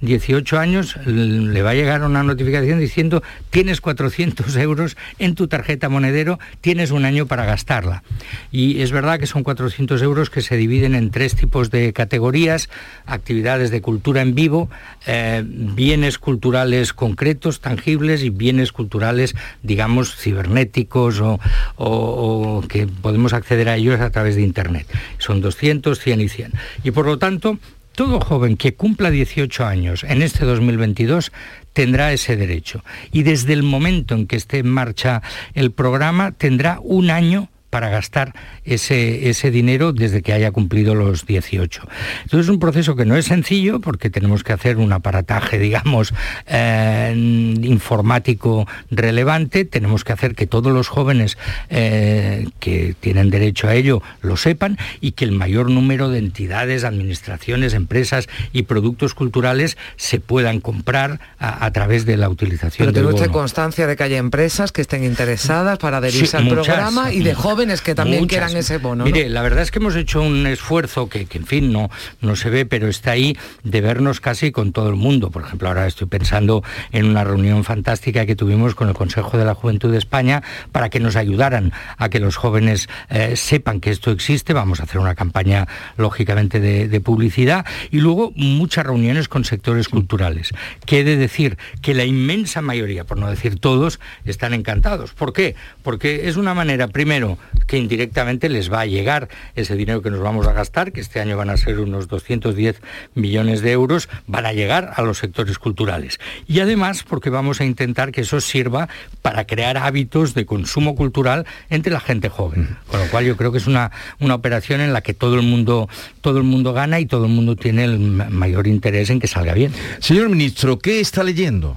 [0.00, 5.48] 18 eh, años le va a llegar una notificación diciendo tienes 400 euros en tu
[5.48, 8.04] tarjeta monedero, tienes un año para gastarla.
[8.50, 12.70] Y es verdad que son 400 euros que se dividen en tres tipos de categorías,
[13.04, 14.70] actividades de cultura en vivo,
[15.08, 23.74] eh, bienes culturales concretos, tangibles y bienes culturales, digamos, cibernéticos o, que podemos acceder a
[23.74, 24.86] ellos a través de Internet.
[25.18, 26.52] Son 200, 100 y 100.
[26.84, 27.58] Y por lo tanto,
[27.96, 31.32] todo joven que cumpla 18 años en este 2022
[31.72, 32.84] tendrá ese derecho.
[33.10, 35.22] Y desde el momento en que esté en marcha
[35.54, 38.34] el programa, tendrá un año para gastar
[38.66, 41.88] ese, ese dinero desde que haya cumplido los 18.
[42.24, 46.12] Entonces es un proceso que no es sencillo porque tenemos que hacer un aparataje, digamos,
[46.48, 47.14] eh,
[47.62, 51.38] informático relevante, tenemos que hacer que todos los jóvenes
[51.70, 56.84] eh, que tienen derecho a ello lo sepan y que el mayor número de entidades,
[56.84, 63.08] administraciones, empresas y productos culturales se puedan comprar a, través de la utilización Pero tiene
[63.08, 67.32] usted constancia de que haya empresas que estén interesadas para adherirse al programa y de
[67.32, 69.04] jóvenes que también quieran ese bono.
[69.04, 72.50] Mire, la verdad es que hemos hecho un esfuerzo que, en fin, no, no se
[72.50, 75.30] ve, pero está ahí de vernos casi con todo el mundo.
[75.30, 79.44] Por ejemplo, ahora estoy pensando en una reunión fantástica que tuvimos con el Consejo de
[79.44, 83.90] la Juventud de España para que nos ayudaran a que los jóvenes eh, sepan que
[83.90, 84.52] esto existe.
[84.52, 87.64] Vamos a hacer una campaña, lógicamente, de, publicidad.
[87.90, 90.50] Y luego muchas reuniones con sectores culturales.
[90.84, 95.12] Que he de decir que la inmensa mayoría, por no decir todos, están encantados.
[95.12, 95.54] ¿Por qué?
[95.82, 100.20] Porque es una manera, primero, que indirectamente les va a llegar ese dinero que nos
[100.20, 102.80] vamos a gastar, que este año van a ser unos 210
[103.14, 106.20] millones de euros, van a llegar a los sectores culturales.
[106.46, 108.88] Y además porque vamos a intentar que eso sirva
[109.22, 112.76] para crear hábitos de consumo cultural entre la gente joven.
[112.86, 115.42] Con lo cual yo creo que es una, una operación en la que todo el
[115.42, 115.88] mundo
[116.20, 119.54] todo el mundo gana y todo el mundo tiene el mayor interés en que salga
[119.54, 119.72] bien.
[120.00, 121.76] Señor ministro, ¿qué está leyendo?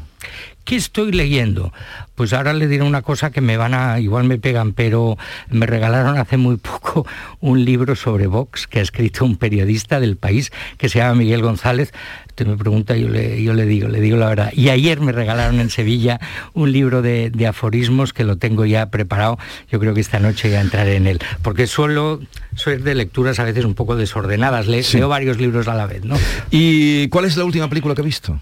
[0.64, 1.72] ¿Qué estoy leyendo?
[2.16, 5.18] Pues ahora le diré una cosa que me van a, igual me pegan, pero
[5.50, 7.06] me regalaron hace muy poco
[7.42, 11.42] un libro sobre Vox que ha escrito un periodista del país que se llama Miguel
[11.42, 11.94] González.
[12.28, 14.52] Usted me pregunta, yo le, yo le digo, le digo la verdad.
[14.54, 16.20] Y ayer me regalaron en Sevilla
[16.54, 19.38] un libro de, aforismos que lo tengo ya preparado.
[19.70, 21.20] Yo creo que esta noche ya entraré en él.
[21.42, 22.20] Porque suelo
[22.56, 24.68] ser de lecturas a veces un poco desordenadas.
[24.68, 26.16] leo varios libros a la vez, ¿no?
[26.52, 28.40] ¿Y cuál es la última película que ha visto?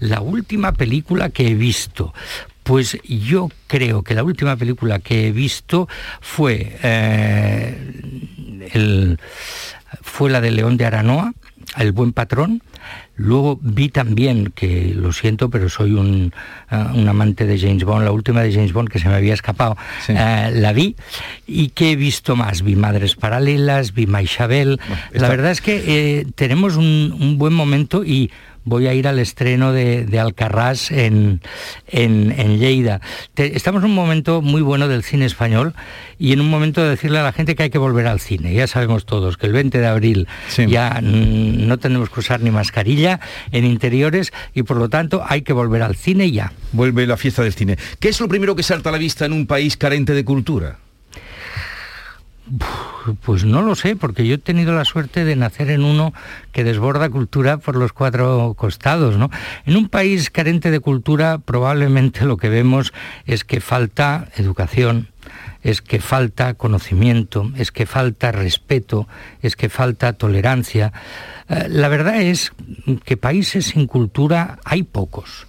[0.00, 2.12] La última película que he visto.
[2.62, 5.88] Pues yo creo que la última película que he visto
[6.20, 7.76] fue, eh,
[10.00, 11.32] fue la de León de Aranoa,
[11.76, 12.62] El buen patrón.
[13.16, 16.32] Luego vi también, que lo siento, pero soy un,
[16.70, 19.76] eh, amante de James Bond, la última de James Bond que se me había escapado,
[20.08, 20.96] eh, la vi.
[21.46, 22.62] ¿Y que he visto más?
[22.62, 24.80] Vi Madres Paralelas, vi Maishabel.
[25.12, 28.30] La verdad es que tenemos un buen momento y
[28.64, 31.40] voy a ir al estreno de, de Alcarrás en,
[31.88, 33.00] en, Lleida.
[33.36, 35.74] estamos en un momento muy bueno del cine español
[36.18, 38.54] y en un momento de decirle a la gente que hay que volver al cine.
[38.54, 40.28] Ya sabemos todos que el 20 de abril
[40.68, 43.20] ya no tenemos que usar ni mascarilla
[43.50, 46.52] en interiores y por lo tanto hay que volver al cine ya.
[46.72, 47.76] Vuelve la fiesta del cine.
[47.98, 50.78] ¿Qué es lo primero que salta a la vista en un país carente de cultura?
[53.22, 56.12] Pues no lo sé, porque yo he tenido la suerte de nacer en uno
[56.52, 59.16] que desborda cultura por los cuatro costados.
[59.16, 59.30] ¿no?
[59.64, 62.92] En un país carente de cultura probablemente lo que vemos
[63.26, 65.08] es que falta educación,
[65.62, 69.08] es que falta conocimiento, es que falta respeto,
[69.40, 70.92] es que falta tolerancia.
[71.48, 72.52] Eh, la verdad es
[73.04, 75.46] que países sin cultura hay pocos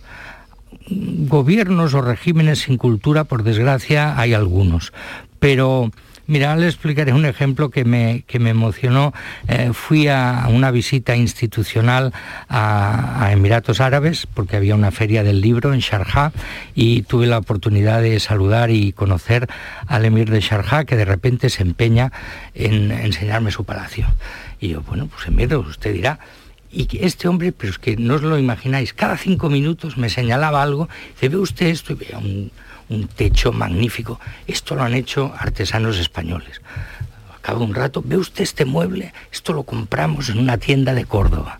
[0.89, 4.91] gobiernos o regímenes sin cultura, por desgracia, hay algunos.
[5.39, 5.91] Pero
[6.25, 9.13] Mira, le explicaré un ejemplo que me, que me emocionó.
[9.49, 12.13] Eh, fui a una visita institucional
[12.47, 16.31] a, Emiratos Árabes porque había una feria del libro en Sharjah
[16.75, 19.49] y tuve la oportunidad de saludar y conocer
[19.87, 22.13] al emir de Sharjah que de repente se empeña
[22.53, 24.07] en enseñarme su palacio.
[24.61, 26.19] Y yo, bueno, pues emir, usted dirá,
[26.71, 30.63] y este hombre, pero es que no os lo imagináis, cada cinco minutos me señalaba
[30.63, 32.51] algo, dice, ve usted esto y veía un,
[32.93, 34.19] un techo magnífico.
[34.47, 36.61] Esto lo han hecho artesanos españoles.
[37.35, 41.59] Acaba un rato, ve usted este mueble, esto lo compramos en una tienda de Córdoba.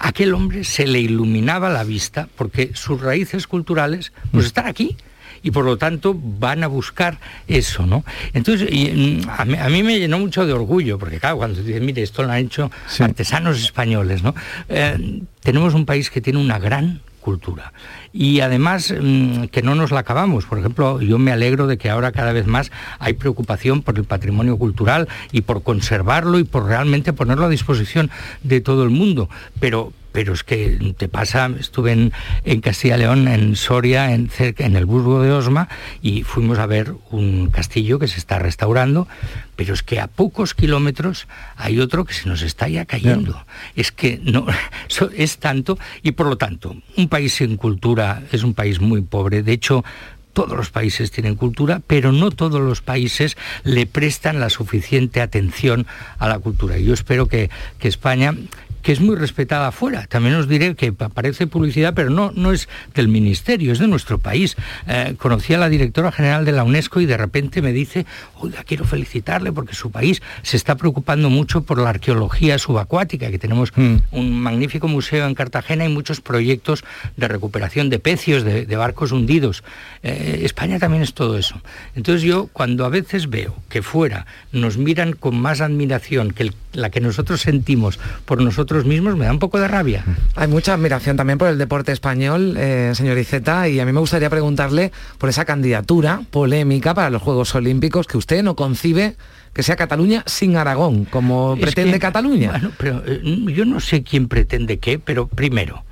[0.00, 4.46] aquel hombre se le iluminaba la vista porque sus raíces culturales pues mm.
[4.46, 4.96] están aquí
[5.42, 8.04] y por lo tanto van a buscar eso, ¿no?
[8.32, 12.22] Entonces, mm, a, mí, me llenó mucho de orgullo, porque claro, cuando dices, mire, esto
[12.22, 14.34] lo han hecho artesanos españoles, ¿no?
[14.68, 17.72] Eh, tenemos un país que tiene una gran cultura
[18.12, 20.44] y además mm, que no nos la acabamos.
[20.44, 24.04] Por ejemplo, yo me alegro de que ahora cada vez más hay preocupación por el
[24.04, 28.10] patrimonio cultural y por conservarlo y por realmente ponerlo a disposición
[28.42, 29.30] de todo el mundo.
[29.58, 32.12] Pero, pero es que te pasa, estuve en,
[32.44, 35.68] en Castilla León, en Soria, en, cerca, en el Burgo de Osma,
[36.02, 39.08] y fuimos a ver un castillo que se está restaurando,
[39.56, 43.44] pero es que a pocos kilómetros hay otro que se nos está ya cayendo.
[43.74, 44.46] Es que no,
[45.16, 49.42] es tanto, y por lo tanto, un país sin cultura es un país muy pobre.
[49.42, 49.84] De hecho,
[50.32, 55.86] todos los países tienen cultura, pero no todos los países le prestan la suficiente atención
[56.18, 56.78] a la cultura.
[56.78, 58.34] Y yo espero que, que España
[58.82, 60.06] que es muy respetada afuera.
[60.08, 64.18] También os diré que aparece publicidad, pero no, no es del ministerio, es de nuestro
[64.18, 64.56] país.
[64.86, 68.06] Eh, conocí a la directora general de la UNESCO y de repente me dice,
[68.38, 73.38] oiga, quiero felicitarle porque su país se está preocupando mucho por la arqueología subacuática, que
[73.38, 73.96] tenemos mm.
[74.10, 76.84] un magnífico museo en Cartagena y muchos proyectos
[77.16, 79.62] de recuperación de pecios, de, barcos hundidos.
[80.02, 81.60] Eh, España también es todo eso.
[81.94, 86.90] Entonces yo, cuando a veces veo que fuera nos miran con más admiración que la
[86.90, 90.04] que nosotros sentimos por nosotros, mismos, me da un poco de rabia.
[90.34, 94.00] Hay mucha admiración también por el deporte español, eh, señor Iceta, y a mí me
[94.00, 99.16] gustaría preguntarle por esa candidatura polémica para los Juegos Olímpicos que usted no concibe
[99.52, 102.50] que sea Cataluña sin Aragón, como pretende Cataluña.
[102.50, 103.20] Bueno, pero eh,
[103.54, 105.84] yo no sé quién pretende qué, pero primero,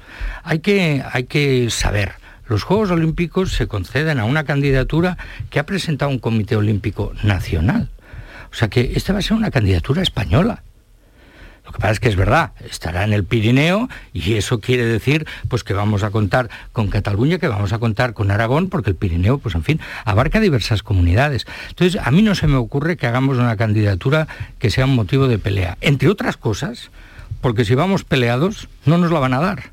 [0.43, 2.13] hay que, hay que saber.
[2.49, 5.19] Los Juegos Olímpicos se conceden a una candidatura
[5.51, 7.91] que ha presentado un Comité Olímpico Nacional.
[8.51, 10.65] O sea que esta va a ser una candidatura española.
[11.71, 15.25] Lo que pasa es que es verdad, estará en el Pirineo y eso quiere decir
[15.47, 18.97] pues que vamos a contar con Cataluña, que vamos a contar con Aragón, porque el
[18.97, 21.47] Pirineo, pues en fin, abarca diversas comunidades.
[21.69, 24.27] Entonces, a mí no se me ocurre que hagamos una candidatura
[24.59, 25.79] que sea un motivo de pelea.
[25.81, 26.91] Entre otras cosas,
[27.41, 29.71] porque si vamos peleados, no nos la van a dar.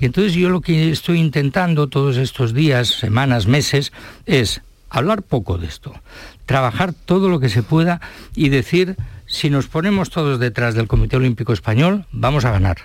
[0.00, 3.92] Y entonces yo lo que estoy intentando todos estos días, semanas, meses,
[4.24, 5.92] es hablar poco de esto,
[6.46, 8.00] trabajar todo lo que se pueda
[8.34, 8.96] y decir
[9.26, 12.76] si nos ponemos todos detrás del Comité Olímpico Español, vamos a ganar.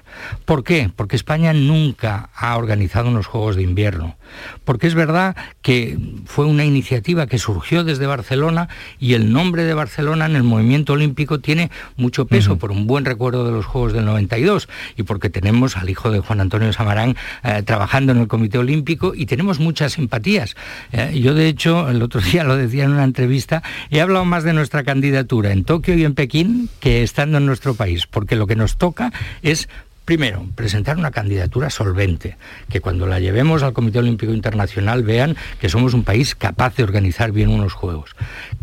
[0.45, 0.89] ¿Por qué?
[0.95, 4.17] Porque España nunca ha organizado unos Juegos de Invierno.
[4.63, 9.73] Porque es verdad que fue una iniciativa que surgió desde Barcelona y el nombre de
[9.73, 13.93] Barcelona en el movimiento olímpico tiene mucho peso por un buen recuerdo de los Juegos
[13.93, 18.27] del 92 y porque tenemos al hijo de Juan Antonio Samarán eh, trabajando en el
[18.27, 20.55] Comité Olímpico y tenemos muchas simpatías.
[20.91, 24.43] Eh, yo, de hecho, el otro día lo decía en una entrevista, he hablado más
[24.43, 26.30] de nuestra candidatura en Tokio y en Pekín
[26.79, 29.67] que estando en nuestro país, porque lo que nos toca es
[30.11, 32.35] Primero, presentar una candidatura solvente,
[32.69, 36.83] que cuando la llevemos al Comité Olímpico Internacional vean que somos un país capaz de
[36.83, 38.15] organizar bien unos Juegos,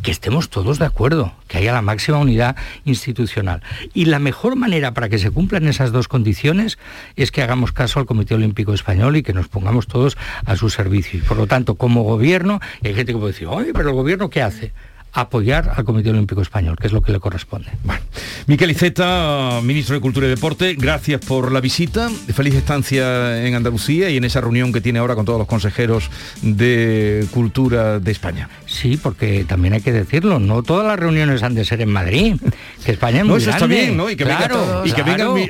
[0.02, 3.62] que estemos todos de acuerdo, que haya la máxima unidad institucional.
[3.94, 6.76] Y la mejor manera para que se cumplan esas dos condiciones
[7.14, 10.70] es que hagamos caso al Comité Olímpico Español y que nos pongamos todos a su
[10.70, 11.20] servicio.
[11.20, 14.28] Y por lo tanto, como gobierno, hay gente que puede decir, oye, pero el gobierno
[14.28, 14.72] ¿qué hace?
[15.20, 17.70] Apoyar al Comité Olímpico Español, que es lo que le corresponde.
[17.84, 18.02] Bueno,
[18.46, 24.10] Miquel Iceta, ministro de Cultura y Deporte, gracias por la visita, feliz estancia en Andalucía
[24.10, 26.10] y en esa reunión que tiene ahora con todos los consejeros
[26.42, 28.48] de Cultura de España.
[28.80, 32.36] Sí, porque también hay que decirlo, no todas las reuniones han de ser en Madrid,
[32.84, 34.08] que España es muy no, eso está bien, ¿no?
[34.08, 34.48] Y que venga,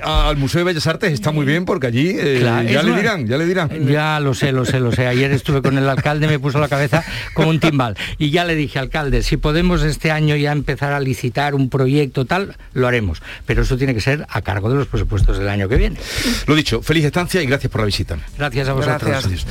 [0.02, 3.36] al Museo de Bellas Artes está muy bien porque allí eh, ya le dirán, ya
[3.36, 3.86] le dirán.
[3.86, 5.06] Ya lo sé, lo sé, lo sé.
[5.06, 8.54] Ayer estuve con el alcalde, me puso la cabeza como un timbal y ya le
[8.54, 13.20] dije, alcalde, si podemos este año ya empezar a licitar un proyecto tal, lo haremos.
[13.44, 15.98] Pero eso tiene que ser a cargo de los presupuestos del año que viene.
[16.46, 18.16] Lo dicho, feliz estancia y gracias por la visita.
[18.38, 19.10] Gracias a vosotros.
[19.10, 19.44] Gracias.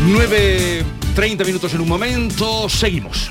[0.00, 3.30] 9.30 minutos en un momento, seguimos.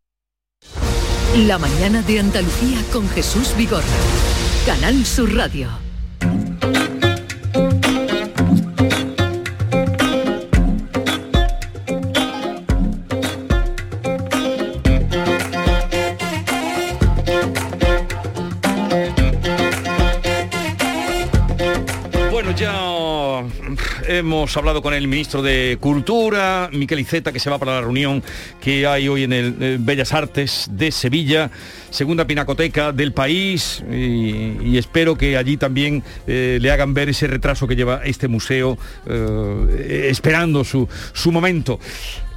[1.35, 3.85] La mañana de Andalucía con Jesús Vigorra.
[4.65, 5.69] Canal Sur Radio.
[24.17, 28.23] Hemos hablado con el ministro de Cultura, Miquel Iceta, que se va para la reunión
[28.59, 31.49] que hay hoy en el eh, Bellas Artes de Sevilla,
[31.89, 37.67] segunda pinacoteca del país, y, espero que allí también eh, le hagan ver ese retraso
[37.67, 41.79] que lleva este museo eh, esperando su, su momento.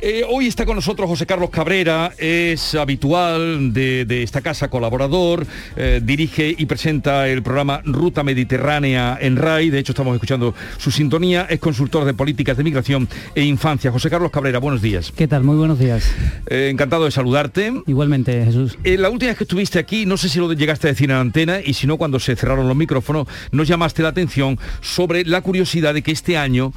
[0.06, 5.46] Eh, hoy está con nosotros José Carlos Cabrera, es habitual de, de esta casa, colaborador,
[5.76, 10.90] eh, dirige y presenta el programa Ruta Mediterránea en RAI, de hecho estamos escuchando su
[10.90, 13.90] sintonía, es consultor de políticas de migración e infancia.
[13.90, 15.10] José Carlos Cabrera, buenos días.
[15.10, 15.42] ¿Qué tal?
[15.42, 16.06] Muy buenos días.
[16.48, 17.72] Eh, encantado de saludarte.
[17.86, 18.76] Igualmente, Jesús.
[18.84, 21.22] La última vez que estuviste aquí, no sé si lo llegaste a decir en la
[21.22, 25.40] antena y si no, cuando se cerraron los micrófonos, nos llamaste la atención sobre la
[25.40, 26.74] curiosidad de que este año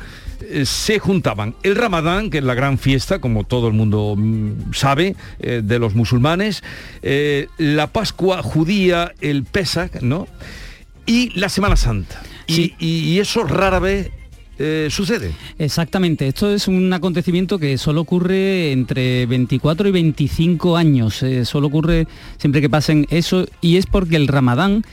[0.66, 5.16] se juntaban el Ramadán, que es la gran fiesta, como todo el mundo mm, sabe,
[5.40, 6.64] eh, de los musulmanes,
[7.02, 10.28] eh, la Pascua judía, el Pesach, ¿no?
[11.06, 12.22] Y la Semana Santa.
[12.48, 14.10] Y, y- y eso rara vez
[14.60, 15.32] eh, sucede.
[15.60, 21.68] Exactamente, esto es un acontecimiento que solo ocurre entre 24 y 25 años, eh, solo
[21.68, 24.84] ocurre siempre que pasen eso y es porque el ramadán,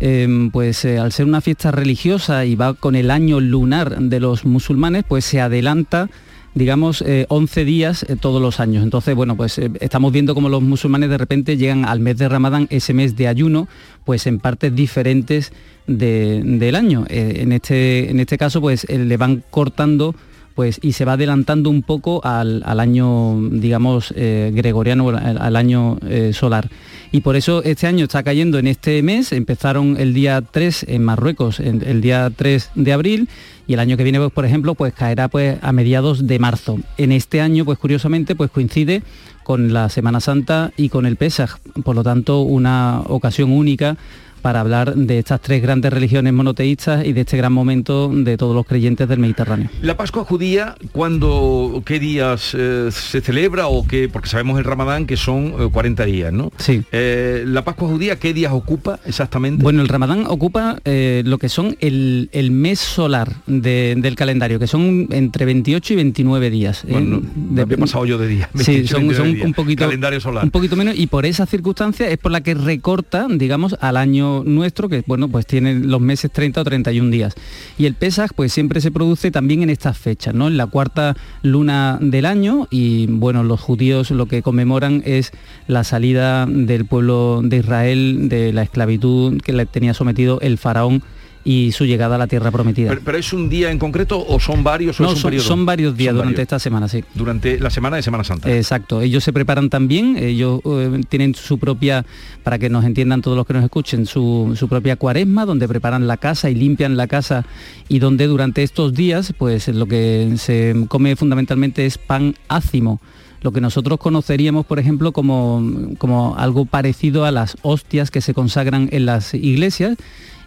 [0.00, 4.20] eh, pues eh, al ser una fiesta religiosa y va con el año lunar de
[4.20, 6.08] los musulmanes, pues se adelanta
[6.56, 8.84] digamos, eh, 11 días eh, todos los años.
[8.84, 12.28] Entonces, bueno, pues eh, estamos viendo cómo los musulmanes de repente llegan al mes de
[12.28, 13.66] Ramadán, ese mes de ayuno,
[14.04, 15.52] pues en partes diferentes
[15.88, 17.06] de- del año.
[17.08, 20.14] En, este, en este caso, pues le van cortando
[20.54, 25.98] pues y se va adelantando un poco al, al año, digamos, eh, gregoriano, al, año
[26.08, 26.68] eh, solar.
[27.12, 31.04] Y por eso este año está cayendo en este mes, empezaron el día 3 en
[31.04, 33.28] Marruecos, el día 3 de abril,
[33.66, 36.78] y el año que viene, pues, por ejemplo, pues caerá pues a mediados de marzo.
[36.98, 39.02] En este año, pues curiosamente, pues coincide
[39.42, 43.96] con la Semana Santa y con el Pesaj, por lo tanto, una ocasión única
[44.44, 48.54] para hablar de estas tres grandes religiones monoteístas y de este gran momento de todos
[48.54, 49.70] los creyentes del Mediterráneo.
[49.80, 54.06] La Pascua judía, ¿cuándo, qué días eh, se celebra o qué?
[54.12, 56.52] Porque sabemos el Ramadán que son 40 días, ¿no?
[56.58, 56.82] Sí.
[56.92, 59.62] la Pascua judía, ¿qué días ocupa exactamente?
[59.62, 65.46] Bueno, el Ramadán ocupa lo que son el, mes solar del calendario, que son entre
[65.46, 66.84] 28 y 29 días.
[66.86, 68.50] Bueno, de, pasado yo de día.
[68.56, 70.44] Sí, son, un poquito calendario solar.
[70.44, 74.33] Un poquito menos y por esa circunstancia es por la que recorta, digamos, al año
[74.44, 77.34] nuestro, que bueno, pues tiene los meses 30 o 31 días.
[77.78, 80.48] Y el Pesaj pues siempre se produce también en estas fechas, ¿no?
[80.48, 85.32] En la cuarta luna del año y bueno, los judíos lo que conmemoran es
[85.68, 91.02] la salida del pueblo de Israel de la esclavitud que le tenía sometido el faraón
[91.44, 92.96] y su llegada a la tierra prometida.
[93.04, 94.98] ¿Pero, es un día en concreto o son varios?
[94.98, 97.04] no, son, varios días durante esta semana, sí.
[97.14, 98.54] Durante la semana de Semana Santa.
[98.54, 102.04] Exacto, ellos se preparan también, ellos eh, tienen su propia,
[102.42, 106.06] para que nos entiendan todos los que nos escuchen, su, su, propia cuaresma, donde preparan
[106.06, 107.44] la casa y limpian la casa
[107.88, 113.00] y donde durante estos días, pues lo que se come fundamentalmente es pan ácimo
[113.44, 115.62] lo que nosotros conoceríamos, por ejemplo, como,
[115.98, 119.98] como algo parecido a las hostias que se consagran en las iglesias,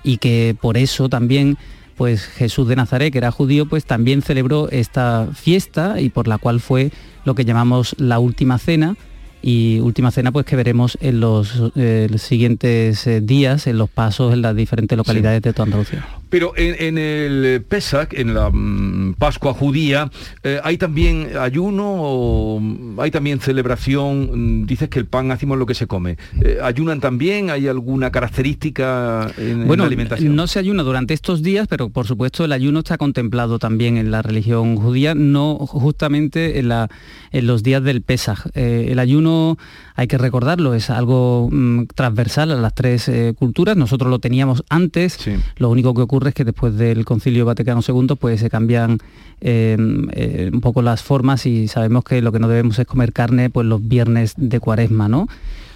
[0.07, 1.57] y que por eso también
[1.97, 6.37] pues Jesús de Nazaret, que era judío, pues también celebró esta fiesta y por la
[6.37, 6.91] cual fue
[7.25, 8.95] lo que llamamos la última cena,
[9.41, 14.33] y última cena pues que veremos en los eh, siguientes eh, días en los pasos
[14.33, 16.05] en las diferentes localidades de toda Andalucía.
[16.29, 20.11] Pero en, el Pesach, en la mm, Pascua judía,
[20.43, 22.61] eh, ¿hay también ayuno o
[22.97, 24.61] hay también celebración?
[24.61, 26.17] Mm, dices que el pan hacemos lo que se come.
[26.61, 27.49] ¿Ayunan también?
[27.49, 30.35] ¿Hay alguna característica en, bueno, la alimentación?
[30.35, 34.11] No se ayuna durante estos días, pero por supuesto el ayuno está contemplado también en
[34.11, 36.89] la religión judía, no justamente en, la,
[37.31, 38.39] en los días del Pesach.
[38.53, 39.57] el ayuno
[39.97, 43.75] hay que recordarlo, es algo mm, transversal a las tres eh, culturas.
[43.75, 45.19] Nosotros lo teníamos antes,
[45.57, 48.99] lo único que ocurre es que después del Concilio Vaticano II pues se cambian
[49.41, 53.11] em, eh, un poco las formas y sabemos que lo que no debemos es comer
[53.11, 55.27] carne pues los viernes de cuaresma, ¿no?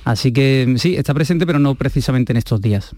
[0.04, 2.96] Así que sí, está presente, pero no precisamente en estos días.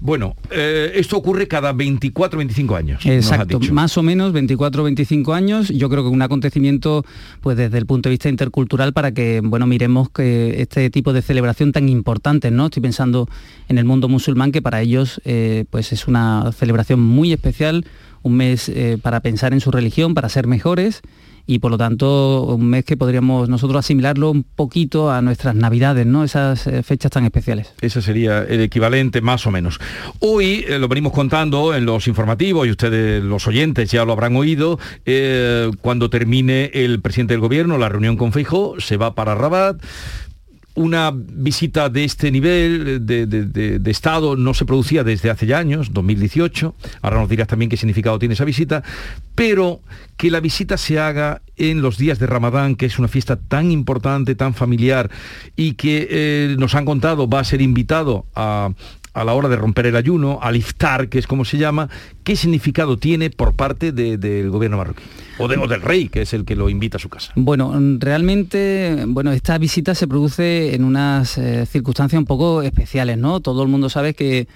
[0.00, 3.06] Bueno, eh, esto ocurre cada 24, 25 años.
[3.06, 5.68] Exacto, más o menos 24, 25 años.
[5.68, 7.04] Yo creo que un acontecimiento,
[7.40, 11.22] pues desde el punto de vista intercultural, para que, bueno, miremos que este tipo de
[11.22, 12.66] celebración tan importante, ¿no?
[12.66, 13.28] Estoy pensando
[13.68, 17.86] en el mundo musulmán, que para ellos, eh, pues es una celebración muy especial,
[18.22, 21.00] un mes eh, para pensar en su religión, para ser mejores
[21.46, 26.06] y por lo tanto un mes que podríamos nosotros asimilarlo un poquito a nuestras navidades,
[26.06, 26.24] ¿no?
[26.24, 27.74] Esas eh, fechas tan especiales.
[27.80, 29.80] Ese sería el equivalente más o menos.
[30.20, 34.36] Hoy eh, lo venimos contando en los informativos y ustedes los oyentes ya lo habrán
[34.36, 39.34] oído, eh, cuando termine el presidente del gobierno, la reunión con Feijóo, se va para
[39.34, 39.82] Rabat,
[40.74, 46.74] una visita de este nivel de, Estado no se producía desde hace ya años, 2018,
[47.02, 48.82] ahora nos dirás también qué significado tiene esa visita,
[49.34, 49.80] pero
[50.16, 53.70] que la visita se haga en los días de Ramadán, que es una fiesta tan
[53.72, 55.10] importante, tan familiar,
[55.56, 58.70] y que eh, nos han contado va a ser invitado a,
[59.12, 61.88] a la hora de romper el ayuno, al iftar, que es como se llama,
[62.22, 65.02] ¿qué significado tiene por parte del gobierno marroquí?
[65.38, 67.32] O, del rey, que es el que lo invita a su casa.
[67.34, 73.40] Bueno, realmente, bueno, esta visita se produce en unas eh, circunstancias un poco especiales, ¿no?
[73.40, 74.48] Todo el mundo sabe que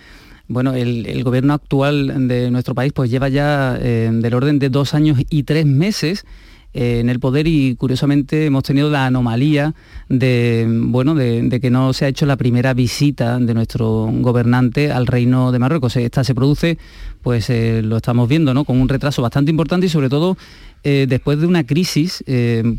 [0.46, 4.92] bueno, el, gobierno actual de nuestro país pues lleva ya eh, del orden de dos
[4.92, 6.26] años y tres meses
[6.74, 9.74] eh, en el poder y curiosamente hemos tenido la anomalía
[10.08, 15.06] de, bueno, de, que no se ha hecho la primera visita de nuestro gobernante al
[15.06, 15.96] reino de Marruecos.
[15.96, 16.76] Esta se produce,
[17.22, 18.64] pues eh, lo estamos viendo, ¿no?
[18.64, 20.36] con un retraso bastante importante y sobre todo
[20.82, 22.22] eh, después de una crisis,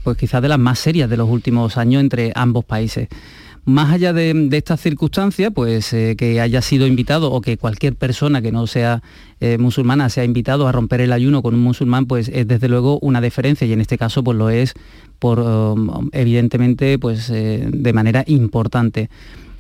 [0.04, 3.08] pues quizás de las más serias de los últimos años entre ambos países.
[3.66, 8.40] Más allá de, estas circunstancias, pues eh, que haya sido invitado o que cualquier persona
[8.40, 9.02] que no sea
[9.40, 13.00] eh, musulmana sea invitado a romper el ayuno con un musulmán, pues es desde luego
[13.00, 14.76] una deferencia y en este caso pues lo es
[15.18, 19.10] por um, evidentemente pues eh, de manera importante.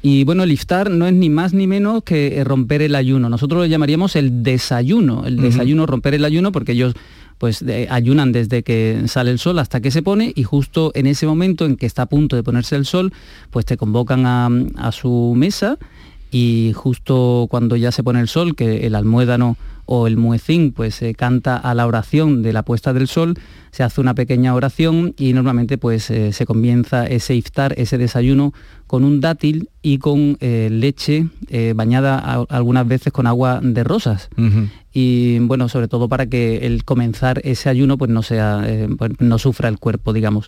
[0.04, 3.28] Y bueno, el iftar no es ni más ni menos que romper el ayuno.
[3.28, 6.94] Nosotros lo llamaríamos el desayuno, el desayuno, romper el ayuno, porque ellos
[7.38, 11.28] pues ayunan desde que sale el sol hasta que se pone y justo en ese
[11.28, 13.14] momento en que está a punto de ponerse el sol,
[13.52, 15.78] pues te convocan a, su mesa
[16.32, 20.96] y justo cuando ya se pone el sol, que el almuédano o el muecín pues
[20.96, 23.36] se canta a la oración de la puesta del sol,
[23.72, 28.54] se hace una pequeña oración y normalmente pues eh, se comienza ese iftar, ese desayuno
[28.88, 34.30] con un dátil y con eh, leche eh, bañada algunas veces con agua de rosas.
[34.94, 38.66] Y bueno, sobre todo para que el comenzar ese ayuno pues no sea,
[38.98, 40.48] pues, no sufra el cuerpo, digamos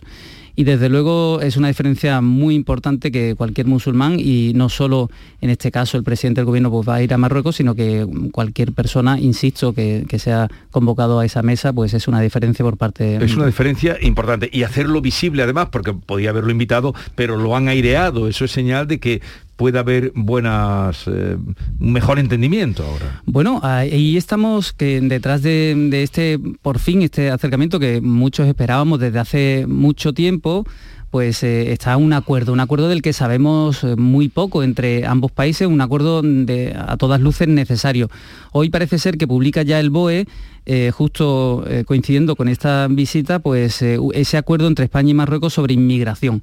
[0.58, 5.08] y desde luego es una diferencia muy importante que cualquier musulmán y no solo
[5.40, 8.04] en este caso el presidente del gobierno pues va a ir a Marruecos, sino que
[8.32, 12.76] cualquier persona, insisto, que, que sea convocado a esa mesa, pues es una diferencia por
[12.76, 13.24] parte de...
[13.24, 17.68] Es una diferencia importante y hacerlo visible además, porque podía haberlo invitado, pero lo han
[17.68, 19.20] aireado, eso es señal de que
[19.58, 21.36] puede haber buenas eh,
[21.80, 23.22] un mejor entendimiento ahora.
[23.26, 29.18] Bueno, ahí estamos que detrás de, este, por fin, este acercamiento que muchos esperábamos desde
[29.18, 30.64] hace mucho tiempo,
[31.10, 35.32] pues eh, está un acuerdo, un acuerdo del que sabemos eh, muy poco entre ambos
[35.32, 38.10] países, un acuerdo de, a todas luces necesario.
[38.52, 40.26] Hoy parece ser que publica ya el BOE,
[40.66, 46.42] eh, justo coincidiendo con esta visita, pues ese acuerdo entre España y Marruecos sobre inmigración.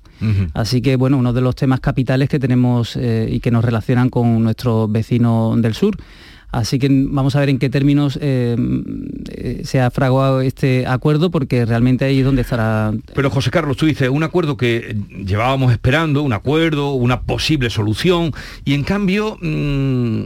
[0.55, 4.43] Así que, bueno, uno de los temas capitales que tenemos y que nos relacionan con
[4.43, 5.97] nuestro vecino del sur.
[6.51, 8.55] Así que vamos a ver en qué términos eh,
[9.29, 12.93] eh, se ha fraguado este acuerdo, porque realmente ahí es donde estará...
[13.13, 18.31] Pero José Carlos, tú dices, un acuerdo que llevábamos esperando, un acuerdo, una posible solución,
[18.63, 19.37] y en cambio...
[19.41, 20.25] Mm,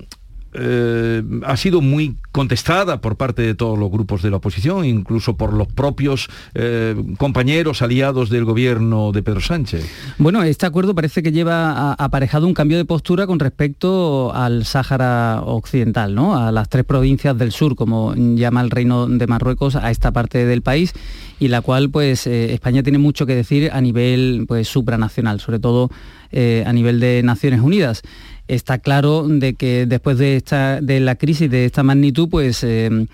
[0.54, 5.38] eh, ha sido muy contestada por parte de todos los grupos de la oposición, incluso
[5.38, 9.86] por los propios eh, compañeros aliados del gobierno de Pedro Sánchez.
[10.18, 15.42] Bueno, este acuerdo parece que lleva aparejado un cambio de postura con respecto al Sáhara
[15.46, 16.36] Occidental, ¿no?
[16.36, 20.46] a las tres provincias del sur, como llama el Reino de Marruecos, a esta parte
[20.46, 20.94] del país
[21.40, 25.60] y la cual pues eh, España tiene mucho que decir a nivel pues supranacional, sobre
[25.60, 25.90] todo
[26.32, 28.04] a nivel de Naciones Unidas
[28.50, 32.64] está claro de que después de, esta, de la crisis de esta magnitud, pues...
[32.64, 33.08] Eh,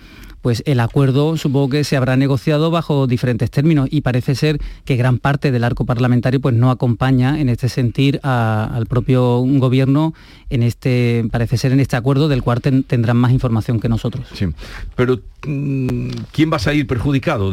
[0.46, 4.94] pues el acuerdo supongo que se habrá negociado bajo diferentes términos y parece ser que
[4.94, 10.14] gran parte del arco parlamentario pues no acompaña en este sentir al propio gobierno
[10.48, 14.24] en este parece ser en este acuerdo del cual tendrán más información que nosotros.
[14.34, 14.46] Sí,
[14.94, 17.50] pero mm, ¿quién va a salir perjudicado?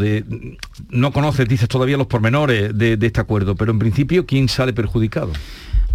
[0.89, 5.31] No conoces, dices todavía los pormenores de, este acuerdo, pero en principio ¿quién sale perjudicado?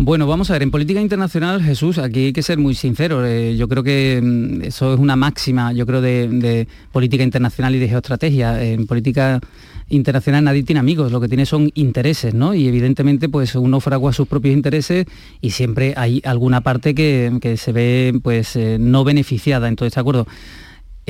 [0.00, 3.26] Bueno, vamos a ver, en política internacional, Jesús, aquí hay que ser muy sincero.
[3.26, 7.80] Eh, yo creo que mm, eso es una máxima, yo creo, de, política internacional y
[7.80, 8.62] de geoestrategia.
[8.62, 9.40] En política
[9.88, 12.54] internacional nadie tiene amigos, lo que tiene son intereses, ¿no?
[12.54, 15.06] Y evidentemente, pues uno fragua sus propios intereses
[15.40, 19.98] y siempre hay alguna parte que, se ve pues eh, no beneficiada en todo este
[19.98, 20.28] acuerdo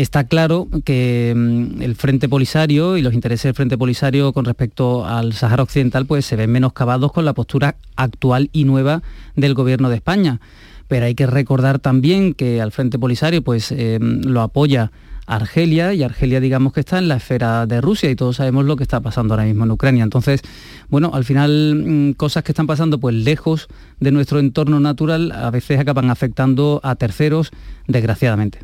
[0.03, 5.05] está claro que mm, el Frente Polisario y los intereses del Frente Polisario con respecto
[5.05, 9.03] al Sahara Occidental pues se ven menoscabados con la postura actual y nueva
[9.35, 10.41] del Gobierno de España.
[10.87, 14.93] Pero hay que recordar también que al Frente Polisario pues eh, lo apoya
[15.27, 18.77] Argelia y Argelia digamos que está en la esfera de Rusia y todos sabemos lo
[18.77, 20.05] que está pasando ahora mismo en Ucrania.
[20.05, 20.43] Entonces,
[20.89, 23.67] bueno, al final mm, cosas que están pasando pues lejos
[23.99, 27.51] de nuestro entorno natural a veces acaban afectando a terceros
[27.89, 28.61] desgraciadamente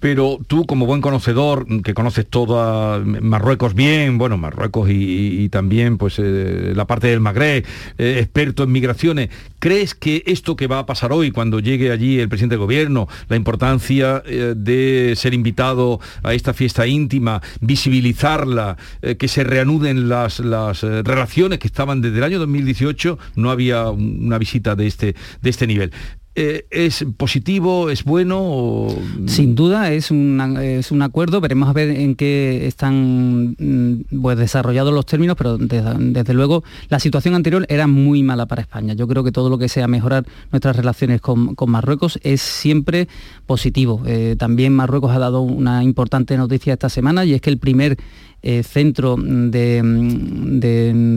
[0.00, 6.18] pero tú como buen conocedor, que conoces toda Marruecos bien, bueno, Marruecos y, también pues
[6.18, 7.66] eh, la parte del Magreb,
[7.98, 12.18] eh, experto en migraciones, ¿crees que esto que va a pasar hoy cuando llegue allí
[12.18, 18.76] el presidente del gobierno, la importancia eh, de ser invitado a esta fiesta íntima, visibilizarla,
[19.18, 24.38] que se reanuden las, las relaciones que estaban desde el año 2018, no había una
[24.38, 25.92] visita de este, de este nivel.
[26.36, 28.86] Eh, ¿Es positivo, es bueno?
[29.26, 34.38] Sin duda es un, es un acuerdo, veremos a ver en qué están mm, pues,
[34.38, 38.94] desarrollados los términos, pero desde, luego la situación anterior era muy mala para España.
[38.94, 43.08] Yo creo que todo lo que sea mejorar nuestras relaciones con, Marruecos es siempre
[43.46, 44.02] positivo.
[44.06, 47.98] Eh, también Marruecos ha dado una importante noticia esta semana y es que el primer
[48.42, 49.82] eh, centro de,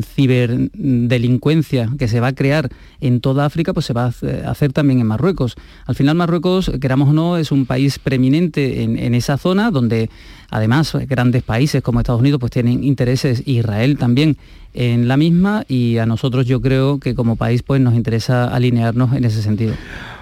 [0.03, 4.99] ciberdelincuencia que se va a crear en toda África, pues se va a hacer también
[5.08, 5.56] Marruecos.
[5.86, 10.10] Al final Marruecos, queramos o no, es un país preeminente en, esa zona donde
[10.49, 14.38] además grandes países como Estados Unidos pues tienen intereses, Israel también
[14.74, 19.14] en la misma y a nosotros yo creo que como país pues nos interesa alinearnos
[19.14, 19.76] en ese sentido.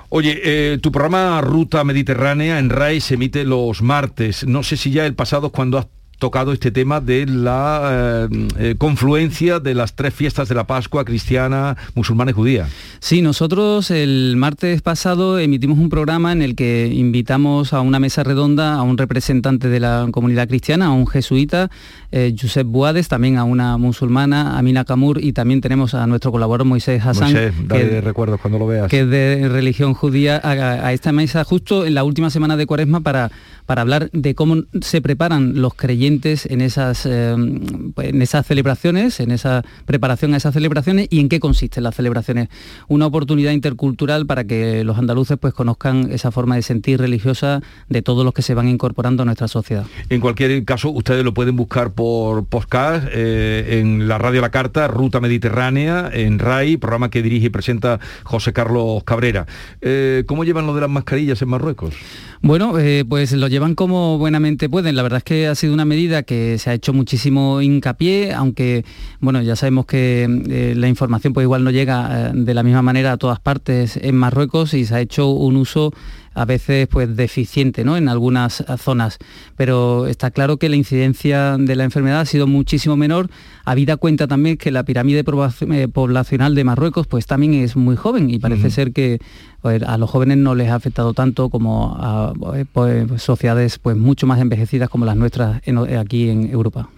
[0.09, 4.45] Oye, eh, tu programa Ruta Mediterránea en RAI se emite los martes.
[4.45, 5.87] No sé si ya el pasado cuando has
[6.21, 11.03] tocado este tema de la eh, eh, confluencia de las tres fiestas de la Pascua
[11.03, 12.67] cristiana, musulmana y judía.
[12.99, 18.23] Sí, nosotros el martes pasado emitimos un programa en el que invitamos a una mesa
[18.23, 21.71] redonda a un representante de la comunidad cristiana, a un jesuita,
[22.11, 26.67] eh, Josep Buades, también a una musulmana, Amina Kamur, y también tenemos a nuestro colaborador
[26.67, 27.33] Moisés Hassan,
[27.67, 28.89] que, recuerdos cuando lo veas.
[28.89, 32.99] que es de religión judía, a, esta mesa justo en la última semana de Cuaresma
[32.99, 33.31] para,
[33.71, 39.31] para hablar de cómo se preparan los creyentes en esas, eh, en esas celebraciones, en
[39.31, 42.49] esa preparación a esas celebraciones y en qué consisten las celebraciones.
[42.89, 48.01] Una oportunidad intercultural para que los andaluces pues conozcan esa forma de sentir religiosa de
[48.01, 49.85] todos los que se van incorporando a nuestra sociedad.
[50.09, 54.89] En cualquier caso, ustedes lo pueden buscar por podcast eh, en la radio La Carta,
[54.89, 59.45] Ruta Mediterránea, en RAI, programa que dirige y presenta José Carlos Cabrera.
[59.79, 61.95] Eh, ¿Cómo llevan lo de las mascarillas en Marruecos?
[62.43, 64.95] Bueno, eh, pues lo llevan como buenamente pueden.
[64.95, 68.83] La verdad es que ha sido una medida que se ha hecho muchísimo hincapié, aunque
[69.19, 73.17] bueno, ya sabemos que la información pues igual no llega de la misma manera a
[73.17, 75.93] todas partes en Marruecos y se ha hecho un uso
[76.33, 77.97] a veces pues deficiente ¿no?
[77.97, 79.17] en algunas zonas,
[79.57, 83.29] pero está claro que la incidencia de la enfermedad ha sido muchísimo menor,
[83.65, 88.29] habida cuenta también que la pirámide eh, poblacional de Marruecos pues también es muy joven
[88.29, 89.19] y parece ser que
[89.61, 93.95] pues, a los jóvenes no les ha afectado tanto como a eh, pues, sociedades pues
[93.97, 95.61] mucho más envejecidas como las nuestras
[95.97, 96.89] aquí en Europa.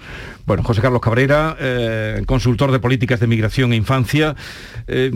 [0.46, 4.36] Bueno, José Carlos Cabrera, eh, consultor de políticas de migración e infancia.
[4.88, 5.10] Eh,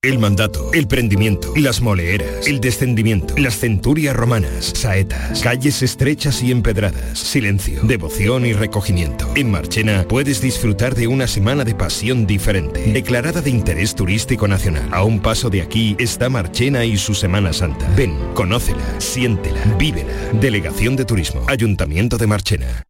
[0.00, 6.52] El mandato, el prendimiento, las moleeras, el descendimiento, las centurias romanas, saetas, calles estrechas y
[6.52, 9.28] empedradas, silencio, devoción y recogimiento.
[9.34, 14.88] En Marchena puedes disfrutar de una semana de pasión diferente, declarada de interés turístico nacional.
[14.92, 17.92] A un paso de aquí está Marchena y su Semana Santa.
[17.96, 20.14] Ven, conócela, siéntela, vívela.
[20.34, 22.84] Delegación de Turismo, Ayuntamiento de Marchena.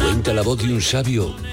[0.00, 1.36] Cuenta la voz de un sabio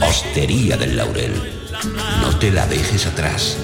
[0.00, 1.32] Hostería del Laurel.
[2.20, 3.56] No te la dejes atrás.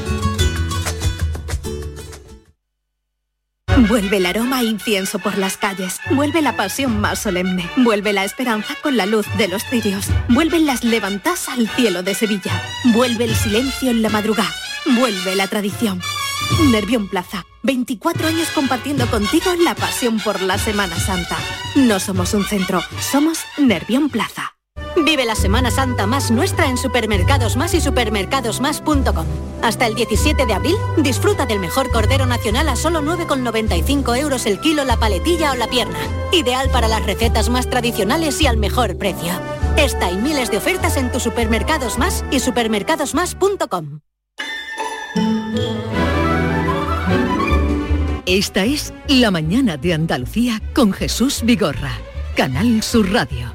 [3.89, 6.01] Vuelve el aroma a incienso por las calles.
[6.11, 7.68] Vuelve la pasión más solemne.
[7.77, 10.07] Vuelve la esperanza con la luz de los cirios.
[10.29, 12.53] Vuelven las levantas al cielo de Sevilla.
[12.95, 14.55] Vuelve el silencio en la madrugada.
[14.99, 16.01] Vuelve la tradición.
[16.70, 17.45] Nervión Plaza.
[17.62, 21.37] 24 años compartiendo contigo la pasión por la Semana Santa.
[21.75, 24.55] No somos un centro, somos Nervión Plaza.
[24.97, 29.26] Vive la Semana Santa más nuestra en Supermercados Más y supermercadosmás.com.
[29.62, 34.61] Hasta el 17 de abril, disfruta del mejor cordero nacional a solo 9,95 euros el
[34.61, 35.99] kilo, la paletilla o la pierna.
[36.32, 39.32] Ideal para las recetas más tradicionales y al mejor precio.
[39.76, 44.01] Esta y miles de ofertas en tus Supermercados Más y supermercadosmás.com.
[48.26, 51.92] Esta es La Mañana de Andalucía con Jesús Vigorra.
[52.36, 53.55] Canal Sur Radio.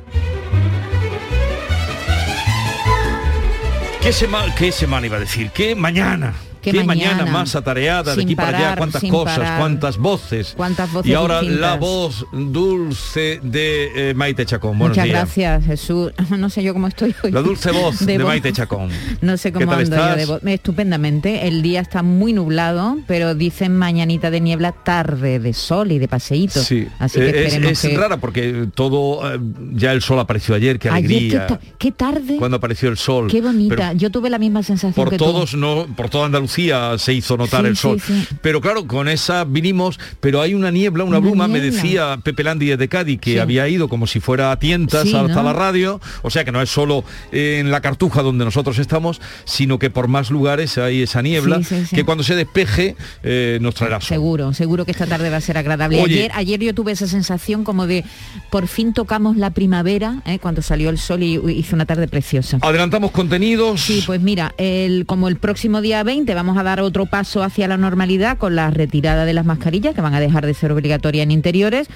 [4.01, 5.51] ¿Qué, semana iba a decir?
[5.51, 6.33] ¿Qué mañana?
[6.61, 7.31] Qué Qué, mañana, mañana.
[7.31, 9.59] más atareada, de aquí para allá, cuántas cosas, parar.
[9.59, 10.53] cuántas voces.
[10.57, 14.77] Cuántas voces Y ahora la voz dulce de eh, Maite Chacón.
[14.77, 15.15] Buenos Muchas días.
[15.17, 16.11] gracias, Jesús.
[16.37, 17.31] No sé yo cómo estoy hoy.
[17.31, 18.19] La dulce voz de.
[18.19, 18.89] Maite Chacón.
[19.21, 20.41] No sé ¿Qué cómo ando yo de voz.
[20.45, 21.47] Estupendamente.
[21.47, 26.07] El día está muy nublado, pero dicen mañanita de niebla, tarde de sol y de
[26.07, 26.61] paseíto.
[26.61, 27.97] Sí, Así que Eh, es, esperemos es que...
[27.97, 29.39] rara porque todo, eh,
[29.73, 31.47] ya el sol apareció ayer, qué Ayer, alegría.
[31.47, 33.27] qué, ta- qué tarde, Cuando apareció el sol.
[33.29, 33.75] qué bonita.
[33.75, 35.25] Pero yo tuve la misma sensación por que tú.
[35.25, 38.25] todos no por toda Andalucía se hizo notar Sí, el sol sí.
[38.41, 42.43] pero claro con esa vinimos pero hay una niebla una, Una bruma me decía Pepe
[42.43, 45.43] Landi desde Cádiz que había ido como si fuera a tientas hasta ¿no?
[45.43, 49.79] la radio o sea que no es solo en la cartuja donde nosotros estamos sino
[49.79, 51.61] que por más lugares hay esa niebla
[51.93, 55.41] que cuando se despeje eh, nos traerá sol Seguro, seguro que esta tarde va a
[55.41, 56.01] ser agradable.
[56.01, 56.15] Oye.
[56.15, 58.03] Ayer, ayer yo tuve esa sensación como de
[58.49, 60.39] por fin tocamos la primavera, ¿eh?
[60.39, 62.57] cuando salió el sol y hizo una tarde preciosa.
[62.61, 67.05] adelantamos contenidos Sí, pues mira, el, como el próximo día 20 vamos a dar otro
[67.05, 70.53] paso hacia la normalidad con la retirada de las mascarillas que van a dejar de
[70.53, 71.87] ser obligatorias en interiores.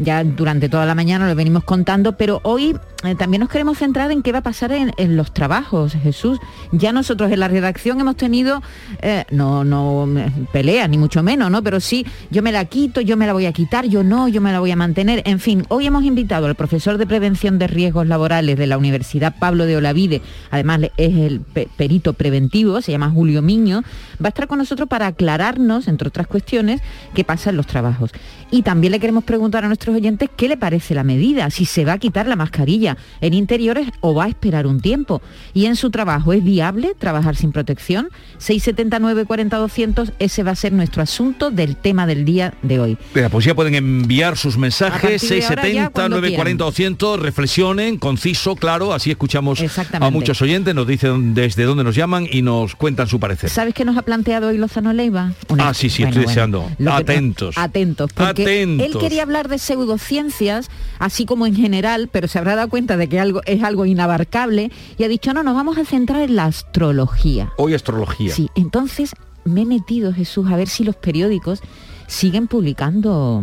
[0.00, 4.12] Ya durante toda la mañana lo venimos contando, pero hoy eh, también nos queremos centrar
[4.12, 6.38] en qué va a pasar en, los trabajos, Jesús.
[6.70, 8.62] Ya nosotros en la redacción hemos tenido,
[9.02, 11.64] eh, no, no eh, peleas, ni mucho menos, ¿no?
[11.64, 14.40] Pero sí, yo me la quito, yo me la voy a quitar, yo no, yo
[14.40, 15.20] me la voy a mantener.
[15.26, 19.34] En fin, hoy hemos invitado al profesor de prevención de riesgos laborales de la Universidad
[19.40, 20.22] Pablo de Olavide,
[20.52, 23.82] además es el pe- perito preventivo, se llama Julio Miño,
[24.22, 26.80] va a estar con nosotros para aclararnos, entre otras cuestiones,
[27.14, 28.12] qué pasa en los trabajos.
[28.50, 31.84] Y también le queremos preguntar a nuestros oyentes qué le parece la medida, si se
[31.84, 35.20] va a quitar la mascarilla en interiores o va a esperar un tiempo.
[35.52, 38.08] Y en su trabajo, ¿es viable trabajar sin protección?
[38.38, 42.98] 679 40 200, ese va a ser nuestro asunto del tema del día de hoy.
[43.30, 47.98] Pues ya pueden enviar sus mensajes partir de ahora ya, 670 cuando 940 200 reflexionen
[47.98, 49.62] conciso claro así escuchamos
[49.92, 53.74] a muchos oyentes nos dicen desde dónde nos llaman y nos cuentan su parecer ¿Sabes
[53.78, 55.32] qué nos ha planteado hoy Lozano Leiva?
[55.48, 56.70] Una- Ah, sí, sí, Bueno, estoy bueno, deseando.
[56.78, 57.56] lo que- Atentos.
[57.56, 58.86] Atentos, porque Atentos.
[58.86, 60.68] él quería hablar de pseudociencias,
[60.98, 64.70] así como en general, pero se habrá dado cuenta de que algo es algo inabarcable
[64.98, 67.52] y ha dicho, no, nos vamos a centrar en la astrología.
[67.56, 69.12] hoy astrología Sí, entonces
[69.44, 71.60] me he metido, Jesús, a ver si los periódicos
[72.06, 73.42] siguen publicando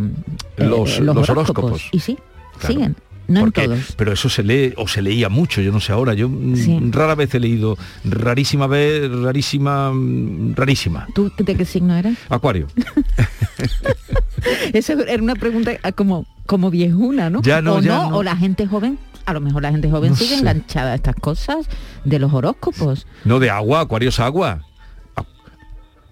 [0.56, 1.88] eh, Los- los horóscopos.
[1.92, 2.18] Y sí,
[2.58, 2.74] Claro.
[2.74, 2.96] siguen.
[3.28, 3.94] No Porque- en todos.
[3.96, 6.78] pero eso se lee o se leía mucho yo no sé ahora yo mm, Sí.
[6.90, 12.16] rara vez he leído rarísima vez rarísima mm, rarísima ¿Tú de qué signo eres?
[12.28, 12.68] acuario
[14.72, 17.42] Esa era una pregunta ah, como, como viejuna, ¿no?
[17.42, 18.18] Ya no, o ya no.
[18.18, 20.40] o la gente joven, a lo mejor la gente joven No sigue sé.
[20.40, 21.66] enganchada a estas cosas
[22.04, 23.06] de los horóscopos.
[23.24, 24.62] no de agua acuario es agua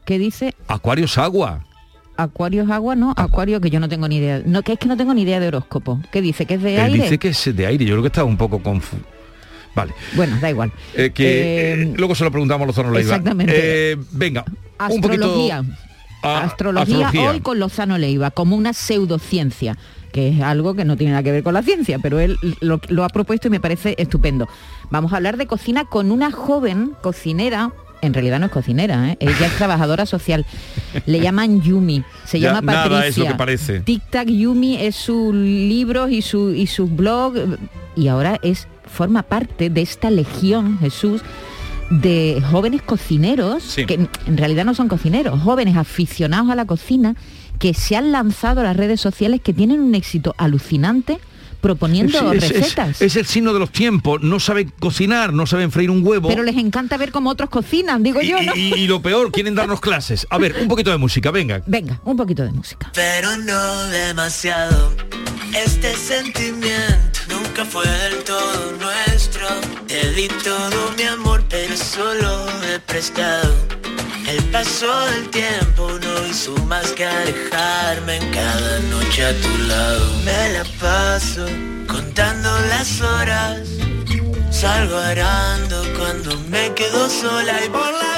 [0.04, 0.54] ¿Qué dice?
[0.68, 1.64] acuario es agua
[2.16, 3.12] Acuario es agua, ¿no?
[3.16, 4.42] Acuario que yo no tengo ni idea.
[4.44, 6.00] No, que es que no tengo ni idea de horóscopo.
[6.12, 6.46] ¿Qué dice?
[6.46, 7.02] ¿Que es de él aire?
[7.02, 9.02] dice que es de aire yo creo que está un poco confuso
[9.74, 10.72] vale Bueno, da igual.
[10.94, 13.10] Eh, que eh, luego se lo preguntamos a Lozano Leiva.
[13.10, 13.92] exactamente.
[13.92, 14.44] Eh, venga,
[14.90, 15.64] un poquito Astrología.
[16.22, 17.30] Ah, astrología, astrología.
[17.30, 19.76] hoy con Lozano Leiva, como una pseudociencia,
[20.10, 22.80] que es algo que no tiene nada que ver con la ciencia, pero él lo,
[22.88, 24.48] lo ha propuesto y me parece estupendo.
[24.90, 27.72] Vamos a hablar de cocina con una joven cocinera.
[28.04, 29.16] En realidad no es cocinera, ¿eh?
[29.20, 30.44] ella es trabajadora social.
[31.06, 32.90] Le llaman Yumi, se Ya, llama Patricia.
[32.90, 33.80] nada es lo que parece.
[33.80, 37.40] Tic Tac Yumi es sus libros y, su, y sus blogs
[37.96, 41.22] y ahora es forma parte de esta legión, Jesús,
[41.90, 43.86] de jóvenes cocineros, Sí.
[43.86, 47.14] que en- en realidad no son cocineros, jóvenes aficionados a la cocina
[47.58, 51.18] que se han lanzado a las redes sociales que tienen un éxito alucinante
[51.64, 53.00] proponiendo Sí, es, es- recetas.
[53.02, 56.28] es el signo de los tiempos, no saben cocinar, no saben freír un huevo.
[56.28, 58.54] pero les encanta ver cómo otros cocinan, digo y, yo, ¿no?
[58.54, 60.26] y- y lo peor, quieren darnos clases.
[60.28, 61.62] A ver, un poquito de música, venga.
[61.66, 62.90] Venga, un poquito de música.
[62.94, 64.92] pero no demasiado.
[65.54, 69.46] Este sentimiento nunca fue del todo nuestro.
[69.86, 73.54] Te di todo mi amor, pero solo he prestado.
[74.34, 80.12] El paso del tiempo no hizo más que alejarme en cada noche a tu lado.
[80.24, 81.46] Me la paso
[81.86, 83.60] contando las horas.
[84.50, 88.13] Salgo arando cuando me quedo sola y por la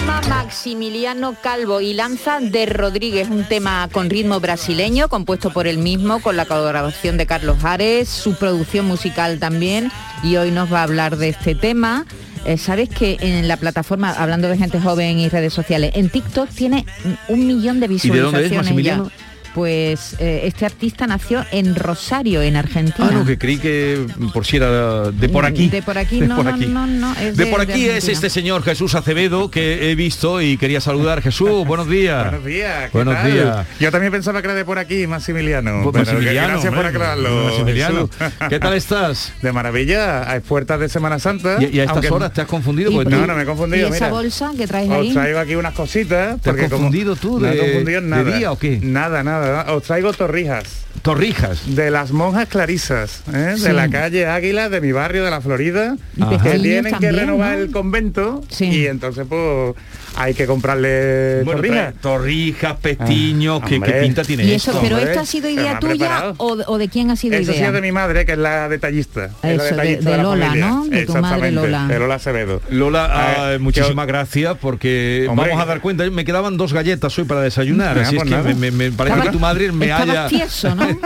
[0.00, 5.78] llama Maximiliano Calvo y lanza de Rodríguez un tema con ritmo brasileño, compuesto por él
[5.78, 9.90] mismo, con la colaboración de Carlos Ares, su producción musical también,
[10.22, 12.06] y hoy nos va a hablar de este tema.
[12.44, 16.48] Eh, Sabes que en la plataforma, hablando de gente joven y redes sociales, en TikTok
[16.48, 16.86] tiene
[17.28, 19.02] un millón de ¿Y de dónde es, visualizaciones ya.
[19.54, 23.08] Pues eh, este artista nació en Rosario, en Argentina.
[23.10, 25.68] Ah, no, que creí que por si era de por aquí.
[25.68, 26.66] De por aquí, no, por no, aquí.
[26.66, 29.94] no, no, es De de- por de aquí es este señor Jesús Acevedo que he
[29.96, 31.20] visto y quería saludar.
[31.22, 32.24] Jesús, buenos días.
[32.30, 32.84] Buenos días.
[32.84, 33.32] ¿qué Buenos tal?
[33.32, 33.66] días.
[33.80, 35.80] Yo también pensaba que era de por aquí, Maximiliano.
[35.82, 37.44] Pues Bueno, Maximiliano, gracias por aclararlo.
[37.46, 38.10] Maximiliano.
[38.48, 39.32] ¿Qué tal estás?
[39.42, 41.56] De maravilla, a puertas de Semana Santa.
[41.60, 42.90] Y, y a estas aunque- horas te has confundido.
[42.92, 44.10] ¿Y- Porque No, no me he ¿Y confundido, esa mira.
[44.10, 45.12] bolsa que traes Os ahí?
[45.12, 46.40] traigo aquí unas cositas.
[46.40, 48.36] ¿Te has confundido tú No de- he confundido en de nada.
[48.38, 48.78] día o qué?
[48.82, 49.39] Nada, nada.
[49.68, 50.84] Os traigo torrijas.
[51.02, 51.74] Torrijas.
[51.74, 53.54] De las monjas clarisas, ¿eh?
[53.56, 53.62] Sí.
[53.64, 57.56] de la calle Águila, de mi barrio, de la Florida, que tienen también, que renovar
[57.56, 57.62] ¿no?
[57.62, 58.66] el convento Sí.
[58.66, 59.74] y entonces pues
[60.16, 61.60] hay que comprarle Bueno,
[62.00, 62.76] torrijas.
[62.80, 64.70] pestiños, Ah, ¿qué, pinta tiene Y esto?
[64.72, 67.36] eso, pero esta ha sido idea ha tuya o, de- o de quién ha sido
[67.36, 67.68] Eso idea?
[67.68, 69.26] es de mi madre, que es la detallista.
[69.26, 70.66] es la Eso, de- detallista de la Lola, familia.
[70.68, 70.84] ¿no?
[70.86, 71.86] De tu madre, Exactamente, Lola.
[71.86, 72.62] De Lola Acevedo.
[72.70, 76.08] Lola, ah, Ah, muchísimas gracias porque Hombre, vamos a dar cuenta.
[76.10, 79.14] Me quedaban dos galletas hoy para desayunar, así es pues que me, me- me parece
[79.14, 80.26] Estaba- que tu madre me haya...
[80.28, 80.86] tieso, ¿no?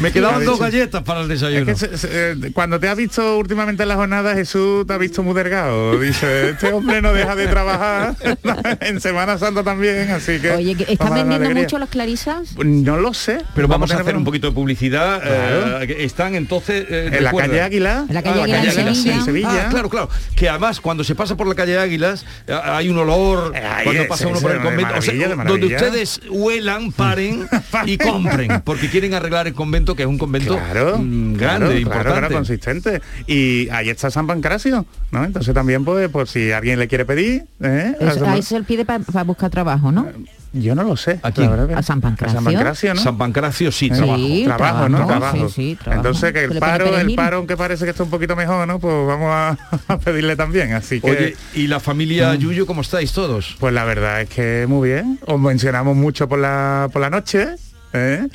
[0.00, 1.66] Me quedaban dos galletas para el Es desayuno.
[1.66, 4.98] que se- se- eh, cuando te has visto últimamente en la jornada, Jesús te ha
[4.98, 5.98] visto muy delgado.
[5.98, 8.14] Dice, este hombre no deja de trabajar
[8.80, 10.50] en Semana Santa también, así que...
[10.50, 12.56] Oye, ¿que ¿estás vamos a darle vendiendo mucho las clarisas?
[12.64, 13.38] No lo sé.
[13.54, 15.20] Pero vamos a hacer un poquito de publicidad.
[15.22, 15.82] Claro.
[15.82, 16.84] eh, están entonces...
[16.90, 18.04] eh, En la calle Águila.
[18.08, 19.14] En la calle Ah, Águila Sevilla.
[19.14, 19.66] en Sevilla.
[19.66, 20.08] Ah, claro, claro.
[20.36, 24.08] Que además cuando se pasa por la calle Águilas eh, hay un olor Ay, cuando
[24.08, 24.94] pasa uno por el convento.
[24.98, 27.46] O sea, donde ustedes huelan, paren
[27.86, 31.66] y compren, porque quieren arreglar el convento, que es un convento Claro, mm, claro, grande,
[31.66, 32.18] claro, importante.
[32.18, 33.02] claro, consistente.
[33.26, 35.24] Y ahí está San Pancracio, ¿no?
[35.24, 37.94] Entonces también, pues, por si alguien le quiere pedir, ¿eh?
[38.26, 40.06] Ahí se le pide para buscar trabajo, ¿no?
[40.54, 41.18] Yo no lo sé.
[41.22, 41.46] ¿A quién?
[41.46, 42.38] la verdad que- A San Pancracio.
[42.38, 43.00] A San Pancracio, ¿no?
[43.00, 44.56] San Pancracio sí, Sí, trabajo.
[44.58, 45.06] trabajo, ¿no?
[45.06, 45.98] trabajo, sí, sí, trabajo.
[46.06, 48.78] Entonces que el paro, el paro, aunque parece que está un poquito mejor, ¿no?
[48.78, 49.56] Pues vamos a,
[49.88, 50.74] a pedirle también.
[50.74, 53.56] Así que Oye, ¿y la familia Yuyo cómo estáis todos?
[53.60, 55.18] pues la verdad es que muy bien.
[55.26, 57.46] Os mencionamos mucho por la por la noche,
[57.94, 58.28] ¿eh?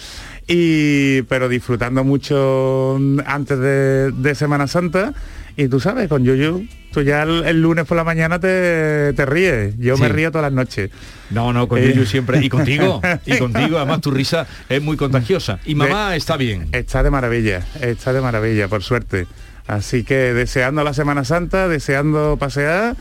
[0.47, 5.13] Y pero disfrutando mucho antes de, de Semana Santa.
[5.57, 9.25] Y tú sabes, con Yuyu, tú ya el, el lunes por la mañana te, te
[9.25, 9.75] ríes.
[9.79, 10.91] Yo me río todas las noches.
[11.31, 11.87] No, no, con Eh.
[11.89, 12.45] Yuyu siempre.
[12.45, 15.59] Y contigo, y contigo, además tu risa es muy contagiosa.
[15.65, 16.69] Y mamá está bien.
[16.73, 19.25] Está de maravilla, está de maravilla, por suerte.
[19.65, 22.95] Así que deseando la Semana Santa, deseando pasear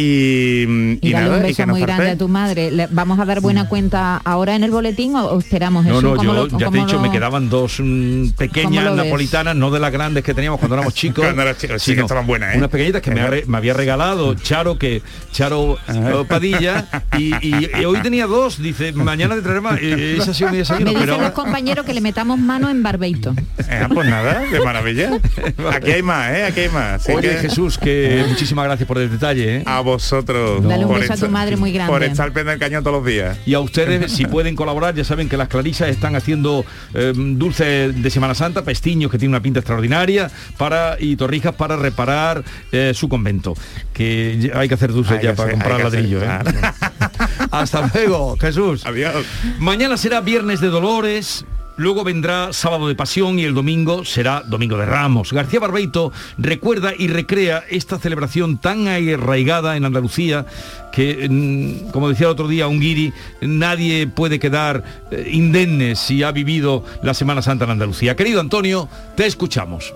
[0.00, 2.70] y, Y, y darle nada, un y beso que muy grande a tu madre.
[2.70, 6.02] Le- ¿Vamos a dar buena cuenta ahora en el boletín o, esperamos No, Jesús?
[6.02, 9.56] no, ¿Cómo yo lo- ya te he dicho, lo- me quedaban dos mm, pequeñas napolitanas,
[9.56, 11.24] no de las grandes que teníamos cuando éramos chicos.
[11.24, 12.58] Cuando eras chico, sí que estaban buenas, ¿eh?
[12.58, 15.00] Unas pequeñitas que me, ha re- me había regalado Charo, que
[15.32, 16.86] Charo eh, Padilla,
[17.18, 19.78] y, y- y hoy tenía dos, dice, mañana te traeré más.
[19.80, 22.68] Eh, Ese ha sido mi desayuno, Me dicen pero los compañeros que le metamos mano
[22.68, 23.34] en barbeito.
[23.58, 25.10] Eh, pues nada, de maravilla.
[25.72, 26.44] Aquí hay más, ¿eh?
[26.44, 27.02] Aquí hay más.
[27.02, 29.62] Así Oye, que Jesús, que muchísimas gracias por el detalle, ¿eh?
[29.86, 30.62] Vosotros.
[30.62, 31.90] Dale un por beso a tu estar- madre muy grande.
[31.92, 33.38] Por estar pendiente del cañón todos los días.
[33.46, 38.02] Y a ustedes, si pueden colaborar, ya saben que las clarisas están haciendo eh, dulces
[38.02, 42.92] de Semana Santa, pestiños que tienen una pinta extraordinaria, para y torrijas para reparar eh,
[42.94, 43.54] su convento.
[43.94, 46.22] Que hay que hacer dulces Hay ya para hacer- comprar ladrillo.
[46.22, 46.28] ¿eh?
[47.50, 48.84] Hasta luego, Jesús.
[48.84, 49.24] Adiós.
[49.58, 51.44] Mañana será Viernes de Dolores.
[51.76, 55.32] Luego vendrá Sábado de Pasión y el domingo será Domingo de Ramos.
[55.32, 60.46] García Barbeito recuerda y recrea esta celebración tan arraigada en Andalucía
[60.92, 63.12] que, mm, como decía el otro día un guiri,
[63.42, 68.16] nadie puede quedar eh, indemne si ha vivido la Semana Santa en Andalucía.
[68.16, 69.92] Querido Antonio, te escuchamos.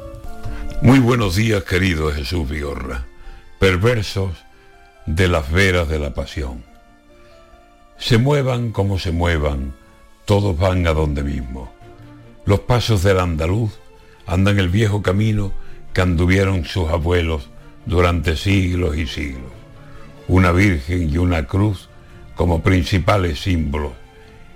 [0.83, 3.07] Muy buenos días, querido Jesús Vigorra,
[3.59, 4.33] perversos
[5.07, 6.63] de las veras de la pasión.
[7.99, 9.75] Se muevan como se muevan,
[10.31, 11.73] todos van a donde mismo.
[12.45, 13.73] Los pasos del andaluz
[14.29, 15.51] andan el viejo camino
[15.93, 17.51] que anduvieron sus abuelos
[17.85, 19.51] durante siglos y siglos.
[20.29, 21.89] Una virgen y una cruz
[22.37, 23.91] como principales símbolos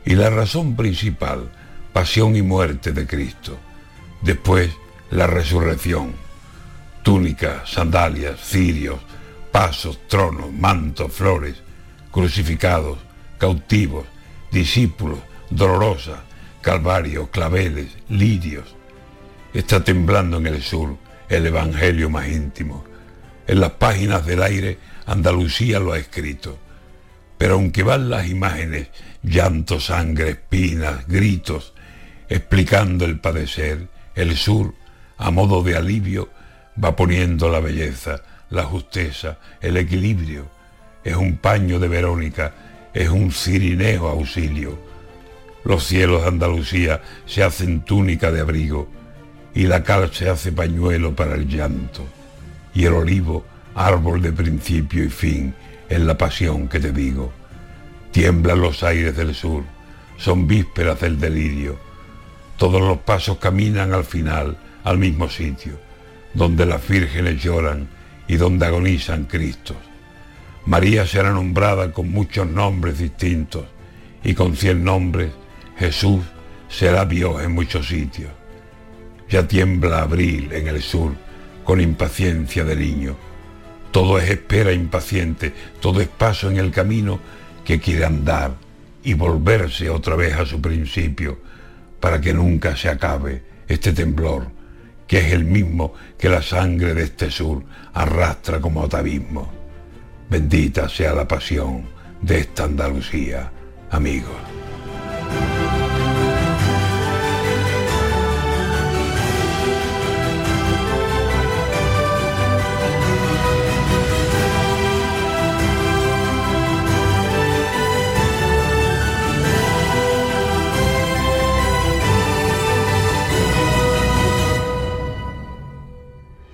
[0.04, 1.50] y la razón principal,
[1.92, 3.58] pasión y muerte de Cristo.
[4.22, 4.70] Después,
[5.10, 6.12] la resurrección.
[7.02, 9.00] Túnicas, sandalias, cirios,
[9.50, 11.56] pasos, tronos, mantos, flores,
[12.12, 12.96] crucificados,
[13.38, 14.06] cautivos,
[14.52, 15.18] discípulos,
[15.54, 16.24] dolorosa,
[16.60, 18.74] calvario, claveles, lirios.
[19.52, 20.96] Está temblando en el sur
[21.28, 22.84] el Evangelio más íntimo.
[23.46, 26.58] En las páginas del aire Andalucía lo ha escrito.
[27.38, 28.88] Pero aunque van las imágenes,
[29.22, 31.74] llanto, sangre, espinas, gritos,
[32.28, 34.74] explicando el padecer, el sur,
[35.18, 36.30] a modo de alivio,
[36.82, 40.48] va poniendo la belleza, la justeza, el equilibrio.
[41.02, 42.54] Es un paño de Verónica,
[42.94, 44.93] es un cirineo auxilio.
[45.64, 48.86] Los cielos de Andalucía se hacen túnica de abrigo
[49.54, 52.04] y la cal se hace pañuelo para el llanto
[52.74, 55.54] y el olivo árbol de principio y fin
[55.88, 57.32] en la pasión que te digo.
[58.12, 59.64] Tiemblan los aires del sur,
[60.18, 61.78] son vísperas del delirio.
[62.58, 65.78] Todos los pasos caminan al final, al mismo sitio,
[66.34, 67.88] donde las vírgenes lloran
[68.28, 69.78] y donde agonizan Cristos.
[70.66, 73.64] María será nombrada con muchos nombres distintos
[74.22, 75.30] y con cien nombres
[75.78, 76.22] Jesús
[76.68, 78.30] será Dios en muchos sitios.
[79.28, 81.12] Ya tiembla abril en el sur
[81.64, 83.16] con impaciencia de niño.
[83.90, 87.20] Todo es espera impaciente, todo es paso en el camino
[87.64, 88.54] que quiere andar
[89.02, 91.38] y volverse otra vez a su principio
[92.00, 94.48] para que nunca se acabe este temblor
[95.06, 97.62] que es el mismo que la sangre de este sur
[97.92, 99.50] arrastra como atavismo.
[100.28, 101.84] Bendita sea la pasión
[102.22, 103.50] de esta Andalucía,
[103.90, 104.63] amigos.